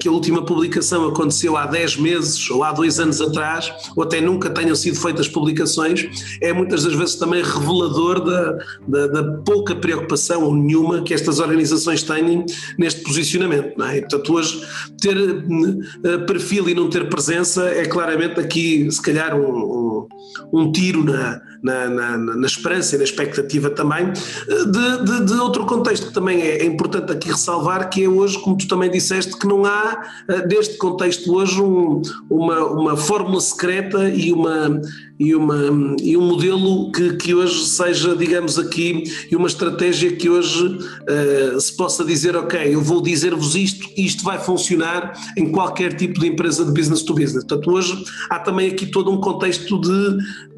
[0.00, 4.20] que a última publicação aconteceu há 10 meses ou há dois anos atrás, ou até
[4.20, 9.74] nunca tenham sido feitas publicações, é muitas das vezes também revelador da, da, da pouca
[9.74, 12.44] preocupação ou nenhuma que estas organizações têm
[12.78, 13.76] neste posicionamento.
[13.76, 13.98] Não é?
[13.98, 14.62] E, portanto, hoje
[15.00, 20.08] ter uh, perfil e não ter presença é claramente aqui, se calhar, um, um,
[20.52, 24.06] um tiro na, na, na, na, esperança e na expectativa também
[24.48, 28.08] eh, de, de, de, outro contexto que também é, é, importante aqui ressalvar, que é
[28.08, 32.00] hoje, como tu também disseste, que não há, eh, deste contexto hoje, um,
[32.30, 34.80] uma, uma fórmula secreta e uma
[35.20, 40.30] e, uma, e um modelo que, que hoje seja, digamos aqui, e uma estratégia que
[40.30, 45.52] hoje uh, se possa dizer, ok, eu vou dizer-vos isto e isto vai funcionar em
[45.52, 47.44] qualquer tipo de empresa de business to business.
[47.44, 50.16] Portanto, hoje há também aqui todo um contexto de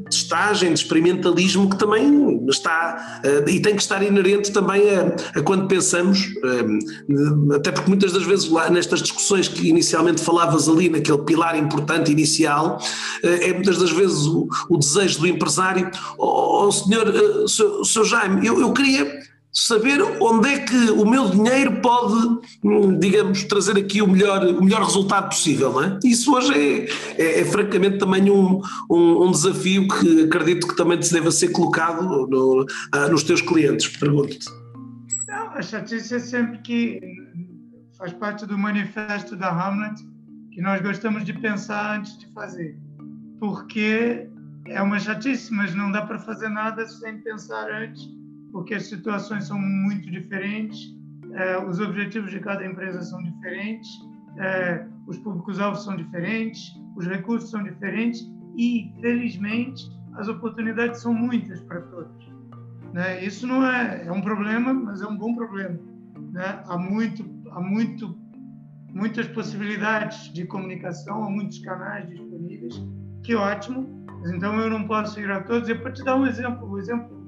[0.09, 5.43] testagem, de experimentalismo que também está uh, e tem que estar inerente também a, a
[5.43, 10.89] quando pensamos, uh, até porque muitas das vezes lá nestas discussões que inicialmente falavas ali,
[10.89, 12.79] naquele pilar importante inicial,
[13.25, 15.91] é muitas das vezes o, o desejo do empresário.
[16.19, 19.23] Oh, oh senhor, uh, senhor, senhor Jaime, eu, eu queria
[19.53, 24.65] saber onde é que o meu dinheiro pode, hum, digamos, trazer aqui o melhor, o
[24.65, 25.73] melhor resultado possível.
[25.73, 25.99] Não é?
[26.03, 26.89] Isso hoje
[27.19, 31.31] é, é, é francamente também um, um, um, desafio que acredito que também se deva
[31.31, 33.89] ser colocado no, ah, nos teus clientes.
[33.89, 34.47] Pergunto-te.
[35.29, 37.01] Não, a chatice é sempre que
[37.99, 39.95] faz parte do manifesto da Hamlet
[40.51, 42.77] que nós gostamos de pensar antes de fazer.
[43.39, 44.29] Porque
[44.67, 48.09] é uma chatice, mas não dá para fazer nada sem pensar antes,
[48.53, 50.95] porque as situações são muito diferentes,
[51.33, 53.89] eh, os objetivos de cada empresa são diferentes,
[54.39, 58.21] eh, os públicos-alvos são diferentes, os recursos são diferentes
[58.57, 62.33] e, felizmente, as oportunidades são muitas para todos.
[62.93, 63.25] Né?
[63.25, 65.79] Isso não é, é um problema, mas é um bom problema.
[66.33, 66.63] Né?
[66.67, 68.15] Há muito, há muito,
[68.93, 72.75] muitas possibilidades de comunicação, há muitos canais disponíveis.
[73.23, 74.02] Que ótimo!
[74.27, 75.69] Então eu não posso ir a todos.
[75.69, 77.23] Eu para te dar um exemplo, um exemplo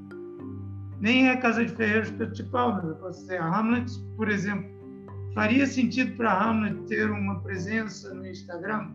[1.05, 4.73] nem é Casa de Ferreiros principal, mas eu posso dizer a Hamlet, por exemplo.
[5.35, 8.91] Faria sentido para a Hamlet ter uma presença no Instagram?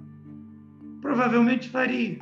[1.02, 2.18] Provavelmente faria,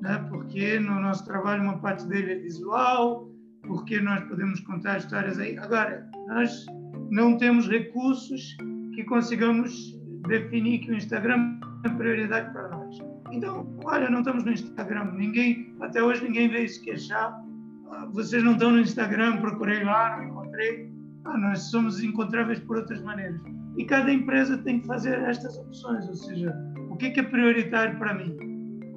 [0.00, 0.24] né?
[0.28, 3.28] porque no nosso trabalho uma parte dele é visual,
[3.66, 5.58] porque nós podemos contar histórias aí.
[5.58, 6.64] Agora, nós
[7.10, 8.56] não temos recursos
[8.94, 13.11] que consigamos definir que o Instagram é prioridade para nós.
[13.32, 15.12] Então, olha, não estamos no Instagram.
[15.14, 17.42] Ninguém, até hoje ninguém veio se queixar.
[17.90, 20.92] Ah, vocês não estão no Instagram, procurei lá, não encontrei.
[21.24, 23.40] Ah, nós somos encontráveis por outras maneiras.
[23.78, 26.54] E cada empresa tem que fazer estas opções, ou seja,
[26.90, 28.36] o que é prioritário para mim?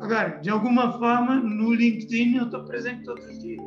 [0.02, 3.64] Agora, de alguma forma, no LinkedIn eu estou presente todos os dias.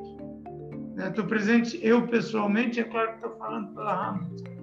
[0.99, 4.58] Estou presente eu pessoalmente, é claro que estou falando pela Hamilton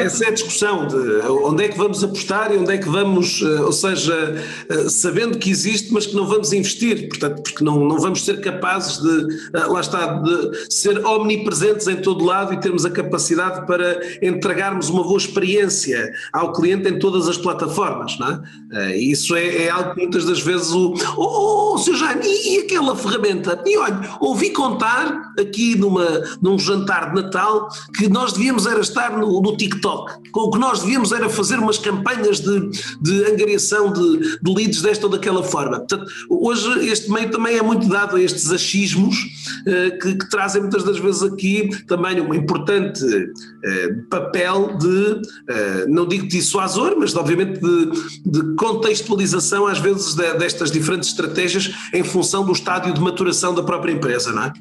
[0.00, 0.96] Essa é a discussão de
[1.28, 5.38] onde é que vamos apostar e onde é que vamos, eh, ou seja, eh, sabendo
[5.38, 9.26] que existe, mas que não vamos investir, portanto, porque não, não vamos ser capazes de,
[9.54, 14.88] eh, lá está, de ser omnipresentes em todo lado e termos a capacidade para entregarmos
[14.88, 18.42] uma boa experiência ao cliente em todas as plataformas, não
[18.72, 18.96] é?
[18.96, 21.94] Isso é, é algo que muitas das vezes o, oh, oh Sr.
[21.94, 23.62] Jaime, e, e aquela ferramenta?
[23.64, 26.06] E olha, ouvi contar aqui numa,
[26.40, 30.12] num jantar de Natal que nós devíamos era estar no, no TikTok.
[30.34, 35.06] O que nós devíamos era fazer umas campanhas de, de angariação de, de leads desta
[35.06, 35.78] ou daquela forma.
[35.78, 40.62] Portanto, hoje este meio também é muito dado a estes achismos uh, que, que, trazem
[40.62, 47.14] muitas das vezes aqui também um importante uh, papel de, uh, não digo dissuasor, mas
[47.14, 53.00] obviamente de, de contextualização às vezes de, destas diferentes estratégias em função do estádio de
[53.00, 54.52] maturação da própria empresa, não é?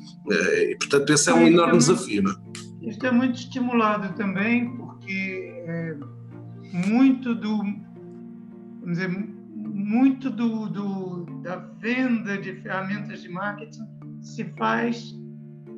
[0.72, 2.71] E, portanto, esse é um enorme desafio, não é?
[2.82, 5.98] Isto é muito estimulado também porque é,
[6.74, 9.10] muito do, vamos dizer,
[9.56, 13.88] muito do, do, da venda de ferramentas de marketing
[14.22, 15.16] se faz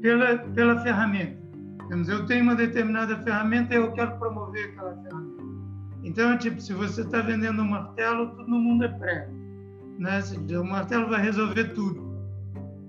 [0.01, 1.41] pela, pela ferramenta.
[1.83, 5.43] Digamos, eu tenho uma determinada ferramenta e eu quero promover aquela ferramenta.
[6.03, 9.31] Então, tipo, se você está vendendo um martelo, todo mundo é prego.
[9.99, 10.19] Né?
[10.57, 12.12] O martelo vai resolver tudo.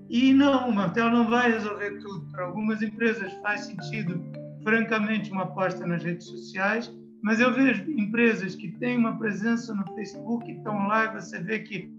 [0.09, 2.25] E não, o martelo não vai resolver tudo.
[2.31, 4.23] Para algumas empresas faz sentido,
[4.63, 6.91] francamente, uma aposta nas redes sociais,
[7.21, 11.59] mas eu vejo empresas que têm uma presença no Facebook, estão lá e você vê
[11.59, 11.91] que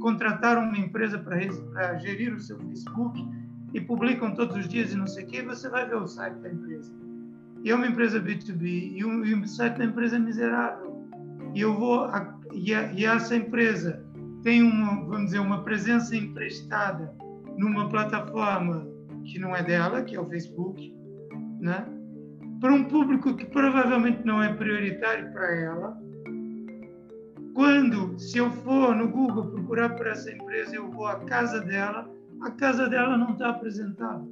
[0.00, 3.26] contrataram uma empresa para gerir o seu Facebook
[3.72, 6.36] e publicam todos os dias e não sei o quê, você vai ver o site
[6.40, 6.92] da empresa.
[7.64, 11.08] E é uma empresa B2B e o, e o site da empresa é miserável.
[11.54, 14.04] E eu vou a, e, a, e essa empresa
[14.42, 17.12] tem uma, vamos dizer, uma presença emprestada
[17.56, 18.86] numa plataforma
[19.24, 20.94] que não é dela, que é o Facebook,
[21.60, 21.86] né?
[22.60, 25.98] para um público que provavelmente não é prioritário para ela.
[27.54, 32.10] Quando, se eu for no Google procurar por essa empresa, eu vou à casa dela,
[32.42, 34.22] a casa dela não está apresentada.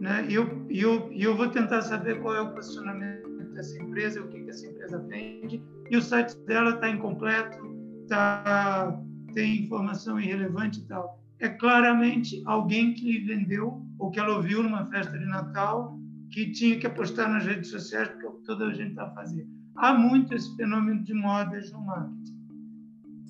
[0.00, 0.26] Né?
[0.28, 4.40] E eu, eu, eu vou tentar saber qual é o posicionamento dessa empresa, o que,
[4.40, 7.58] que essa empresa vende, e o site dela está incompleto,
[8.06, 8.96] tá,
[9.34, 11.18] tem informação irrelevante e tal.
[11.40, 15.98] É claramente alguém que vendeu, ou que ela ouviu numa festa de Natal,
[16.30, 19.08] que tinha que apostar nas redes sociais, porque é o que toda a gente está
[19.10, 19.48] fazendo.
[19.76, 22.38] Há muito esse fenômeno de modas no marketing.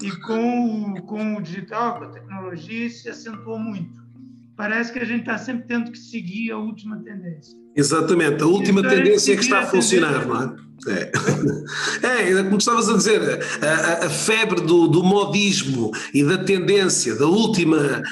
[0.02, 4.06] E com o, com o digital, com a tecnologia, isso se acentuou muito.
[4.56, 7.58] Parece que a gente está sempre tendo que seguir a última tendência.
[7.78, 10.68] Exatamente, a última tendência é que está a funcionar, não é?
[12.02, 12.30] É.
[12.30, 13.20] é, como estavas a dizer,
[13.60, 18.02] a, a febre do, do, modismo e da tendência, da última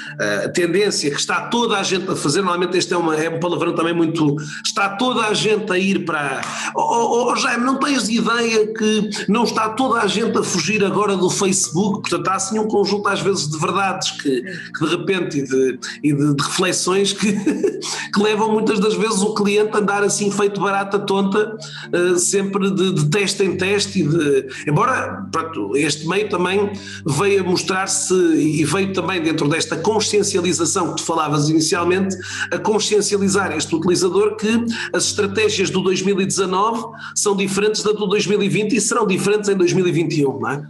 [0.54, 3.74] tendência que está toda a gente a fazer, normalmente este é, uma, é um palavrão
[3.74, 4.36] também muito.
[4.64, 6.40] Está toda a gente a ir para.
[6.74, 10.84] Oh, oh, oh, Jaime, não tens ideia que não está toda a gente a fugir
[10.84, 12.08] agora do Facebook?
[12.08, 15.78] Portanto, há assim um conjunto às vezes de verdades que, que de repente e de,
[16.02, 17.32] e de, de reflexões que,
[18.12, 21.56] que levam muitas das vezes o cliente a andar assim feito barata tonta,
[21.92, 24.46] uh, sempre de, de teste em teste e de.
[24.66, 26.72] Embora pronto, este meio também
[27.06, 32.16] veio a mostrar-se e veio também dentro desta consciencialização que tu falavas inicialmente,
[32.52, 36.84] a consciencializar este utilizador que as estratégias do 2019
[37.14, 40.62] são diferentes da do 2020 e serão diferentes em 2021, não é?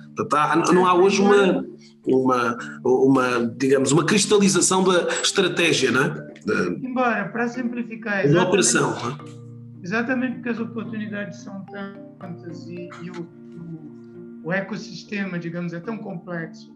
[0.73, 1.65] Não há hoje uma.
[2.09, 6.26] Uma, uma, digamos, uma cristalização da estratégia, não é?
[6.83, 8.91] Embora, para simplificar, uma operação.
[8.91, 9.47] Não é?
[9.83, 15.99] Exatamente porque as oportunidades são tantas e, e o, o, o, ecossistema, digamos, é tão
[15.99, 16.75] complexo,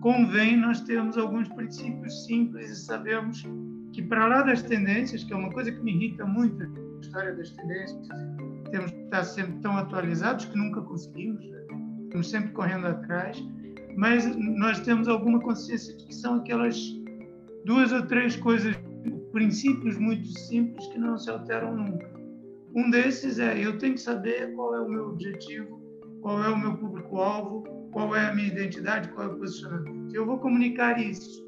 [0.00, 3.44] convém nós termos alguns princípios simples e sabemos
[3.92, 7.34] que para lá das tendências, que é uma coisa que me irrita muito a história
[7.34, 8.08] das tendências,
[8.70, 11.60] temos que estar sempre tão atualizados que nunca conseguimos, né?
[12.04, 13.42] estamos sempre correndo atrás,
[13.96, 16.76] mas nós temos alguma consciência de que são aquelas
[17.64, 18.76] duas ou três coisas,
[19.34, 22.08] princípios muito simples que não se alteram nunca.
[22.72, 25.82] Um desses é eu tenho que saber qual é o meu objetivo,
[26.22, 30.14] qual é o meu público-alvo, qual é a minha identidade, qual é o posicionamento.
[30.14, 31.44] Eu vou comunicar isso.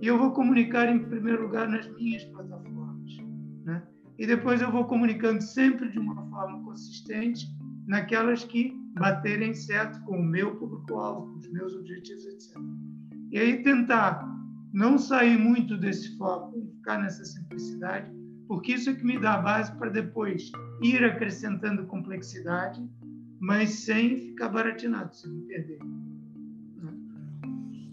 [0.00, 3.16] E eu vou comunicar em primeiro lugar nas minhas plataformas.
[3.64, 3.82] Né?
[4.16, 7.46] E depois eu vou comunicando sempre de uma forma consistente
[7.88, 12.56] naquelas que baterem certo com o meu público-alvo, com os meus objetivos, etc.
[13.32, 14.37] E aí tentar
[14.78, 18.18] não sair muito desse foco e ficar nessa simplicidade
[18.48, 20.50] porque isso é que me dá a base para depois
[20.82, 22.80] ir acrescentando complexidade,
[23.38, 25.78] mas sem ficar baratinado, sem me perder.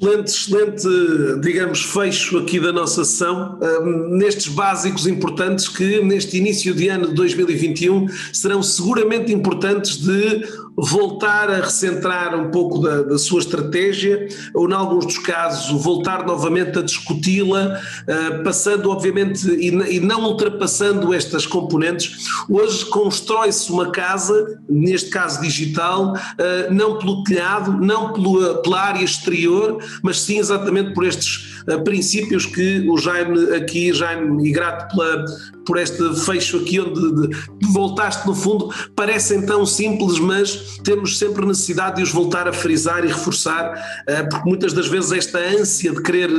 [0.02, 6.74] Excelente, excelente, digamos, fecho aqui da nossa sessão, um, nestes básicos importantes que neste início
[6.74, 10.44] de ano de 2021 serão seguramente importantes de
[10.78, 16.26] voltar a recentrar um pouco da, da sua estratégia, ou, em alguns dos casos, voltar
[16.26, 22.28] novamente a discuti-la, uh, passando, obviamente, e, e, não ultrapassando estas componentes.
[22.50, 29.04] Hoje constrói-se uma casa, neste caso digital, uh, não pelo telhado, não pelo, pela área
[29.04, 35.26] exterior, mas sim exatamente por estes princípios que o Jaime aqui, Jaime, e grato pela,
[35.66, 37.36] por este fecho aqui onde
[37.74, 43.04] voltaste no fundo, parecem tão simples, mas temos sempre necessidade de os voltar a frisar
[43.04, 43.74] e reforçar,
[44.08, 46.30] eh, porque muitas das vezes esta ânsia de querer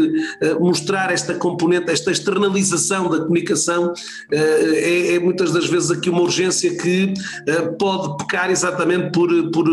[0.40, 3.92] eh, mostrar esta componente, esta externalização da comunicação,
[4.30, 7.12] eh, é, é muitas das vezes aqui uma urgência que
[7.78, 9.66] pode pecar exatamente por, por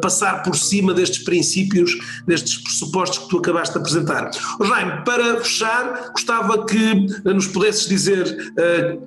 [0.00, 1.96] passar por cima destes princípios,
[2.26, 4.30] destes pressupostos que tu acabaste de apresentar.
[4.60, 8.52] Jaime, para fechar, gostava que nos pudesses dizer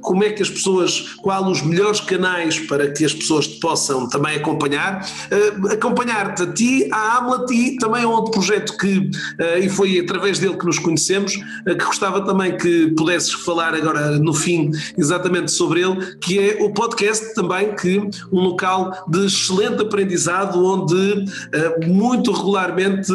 [0.01, 4.07] como é que as pessoas, qual os melhores canais para que as pessoas te possam
[4.09, 9.57] também acompanhar, uh, acompanhar-te a ti, a Hamlet e também a outro projeto que, uh,
[9.59, 14.19] e foi através dele que nos conhecemos, uh, que gostava também que pudesses falar agora
[14.19, 17.99] no fim exatamente sobre ele, que é o podcast também, que
[18.31, 21.25] um local de excelente aprendizado, onde
[21.87, 23.11] muito regularmente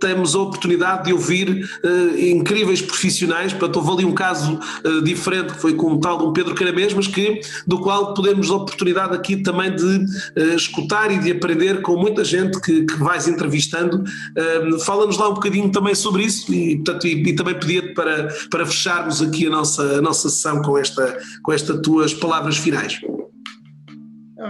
[0.00, 5.54] temos a oportunidade de ouvir uh, incríveis profissionais, portanto houve ali um caso uh, diferente
[5.54, 9.14] que foi com o tal de um Pedro Caramês, mas que, do qual podemos oportunidade
[9.14, 14.04] aqui também de uh, escutar e de aprender com muita gente que, que vais entrevistando.
[14.84, 18.66] Fala-nos lá um bocadinho também sobre isso e, portanto, e, e também pedia-te para, para
[18.66, 23.00] fecharmos aqui a nossa, a nossa sessão com, esta, com estas tuas palavras finais.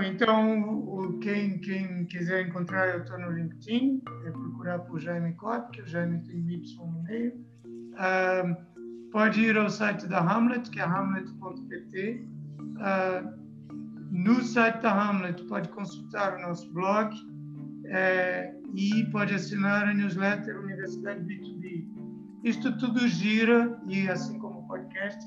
[0.05, 5.83] Então, quem, quem quiser encontrar, eu estou no LinkedIn, é procurar por Jaime Cop, que
[5.83, 7.33] o Jaime tem Y no meio.
[7.95, 12.25] Uh, pode ir ao site da Hamlet, que é hamlet.pt.
[12.61, 13.41] Uh,
[14.13, 17.15] no site da Hamlet, pode consultar o nosso blog
[17.87, 21.85] é, e pode assinar a newsletter Universidade B2B.
[22.45, 25.27] Isto tudo gira, e assim como o podcast,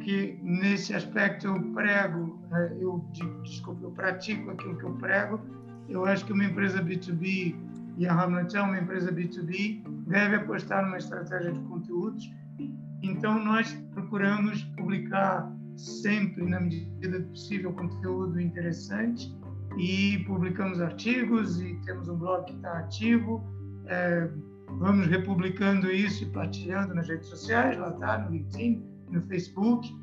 [0.00, 3.04] que nesse aspecto eu prego, né, eu
[3.42, 5.40] desculpa, eu pratico aquilo que eu prego.
[5.88, 7.54] Eu acho que uma empresa B2B
[7.96, 12.30] e a Hamlet é uma empresa B2B deve apostar numa estratégia de conteúdos.
[13.02, 19.34] Então nós procuramos publicar sempre na medida do possível conteúdo interessante
[19.78, 23.42] e publicamos artigos e temos um blog que está ativo.
[23.86, 24.28] É,
[24.78, 29.94] vamos republicando isso e partilhando nas redes sociais, lá está, no LinkedIn, no Facebook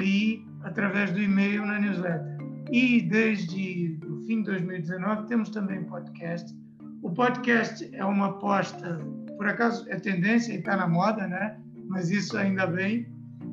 [0.00, 2.36] e através do e-mail na newsletter.
[2.70, 6.54] E desde o fim de 2019 temos também podcast.
[7.02, 8.98] O podcast é uma aposta,
[9.36, 11.56] por acaso é tendência e está na moda, né?
[11.88, 13.06] Mas isso ainda bem.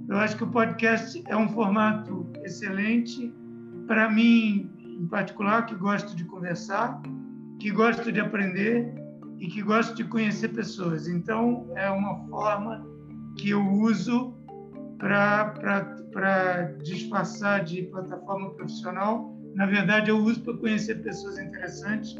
[0.09, 3.31] Eu acho que o podcast é um formato excelente
[3.87, 7.01] para mim, em particular, que gosto de conversar,
[7.59, 8.93] que gosto de aprender
[9.39, 11.07] e que gosto de conhecer pessoas.
[11.07, 12.85] Então, é uma forma
[13.37, 14.33] que eu uso
[15.03, 19.37] para disfarçar de plataforma profissional.
[19.53, 22.15] Na verdade, eu uso para conhecer pessoas interessantes,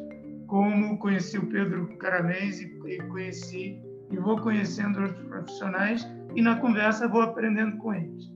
[0.48, 3.82] como conheci o Pedro Caramês e, e conheci
[4.12, 8.32] e vou conhecendo outros profissionais e na conversa vou aprendendo com eles.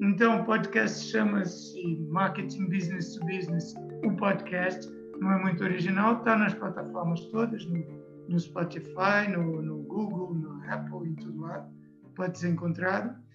[0.00, 3.74] Então, o podcast chama-se Marketing Business to Business,
[4.04, 4.94] o podcast.
[5.18, 7.82] Não é muito original, está nas plataformas todas, no,
[8.28, 11.66] no Spotify, no, no, Google, no Apple, em tudo lá.
[12.14, 13.25] Pode ser encontrado.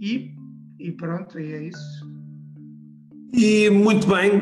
[0.00, 0.32] E,
[0.78, 2.14] e pronto, e é isso.
[3.36, 4.40] E muito bem,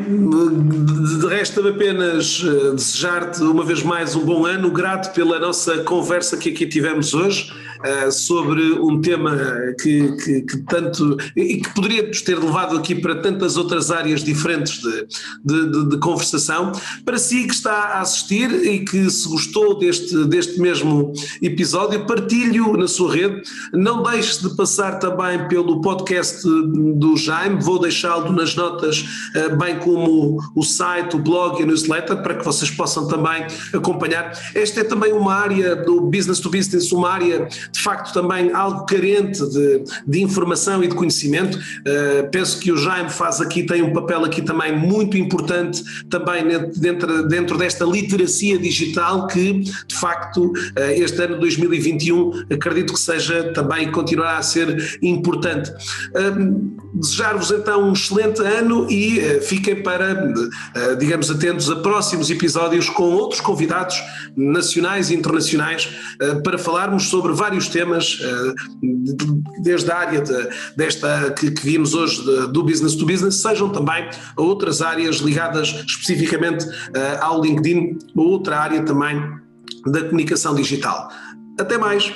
[1.31, 6.51] resto apenas eh, desejar-te uma vez mais um bom ano, grato pela nossa conversa que
[6.51, 7.51] aqui tivemos hoje.
[7.83, 9.37] Uh, sobre um tema
[9.81, 14.23] que, que, que, tanto e que poderia nos ter levado aqui para tantas outras áreas
[14.23, 15.07] diferentes de,
[15.45, 16.71] de, de, de, conversação.
[17.05, 21.13] Para si que está a assistir e que se gostou deste, deste mesmo
[21.43, 23.43] episódio, partilhe-o na sua rede.
[23.73, 29.05] Não deixe de passar também pelo podcast do Jaime, vou deixá-lo nas notas,
[29.35, 33.45] uh, bem como o site, o blog e a newsletter, para que vocês possam também
[33.73, 34.33] acompanhar.
[34.55, 38.85] Esta é também uma área do business to business, uma área de facto também algo
[38.85, 41.57] carente de, de informação e de conhecimento.
[41.57, 46.45] Uh, penso que o Jaime faz aqui, tem um papel aqui também muito importante também
[46.77, 53.53] dentro, dentro desta literacia digital que de facto uh, este ano 2021 acredito que seja
[53.55, 55.71] também continuará a ser importante.
[55.71, 60.31] Uh, Desejar-vos então um excelente ano e fiquem para,
[60.99, 63.97] digamos, atentos a próximos episódios com outros convidados
[64.37, 65.89] nacionais e internacionais
[66.45, 68.55] para falarmos sobre vários vários temas, eh,
[69.61, 73.69] desde a área de, desta que, que, vimos hoje de, do business to business, sejam
[73.69, 79.23] também outras áreas ligadas especificamente eh, ao LinkedIn, outra área também
[79.87, 81.09] da comunicação digital.
[81.59, 82.13] Até mais!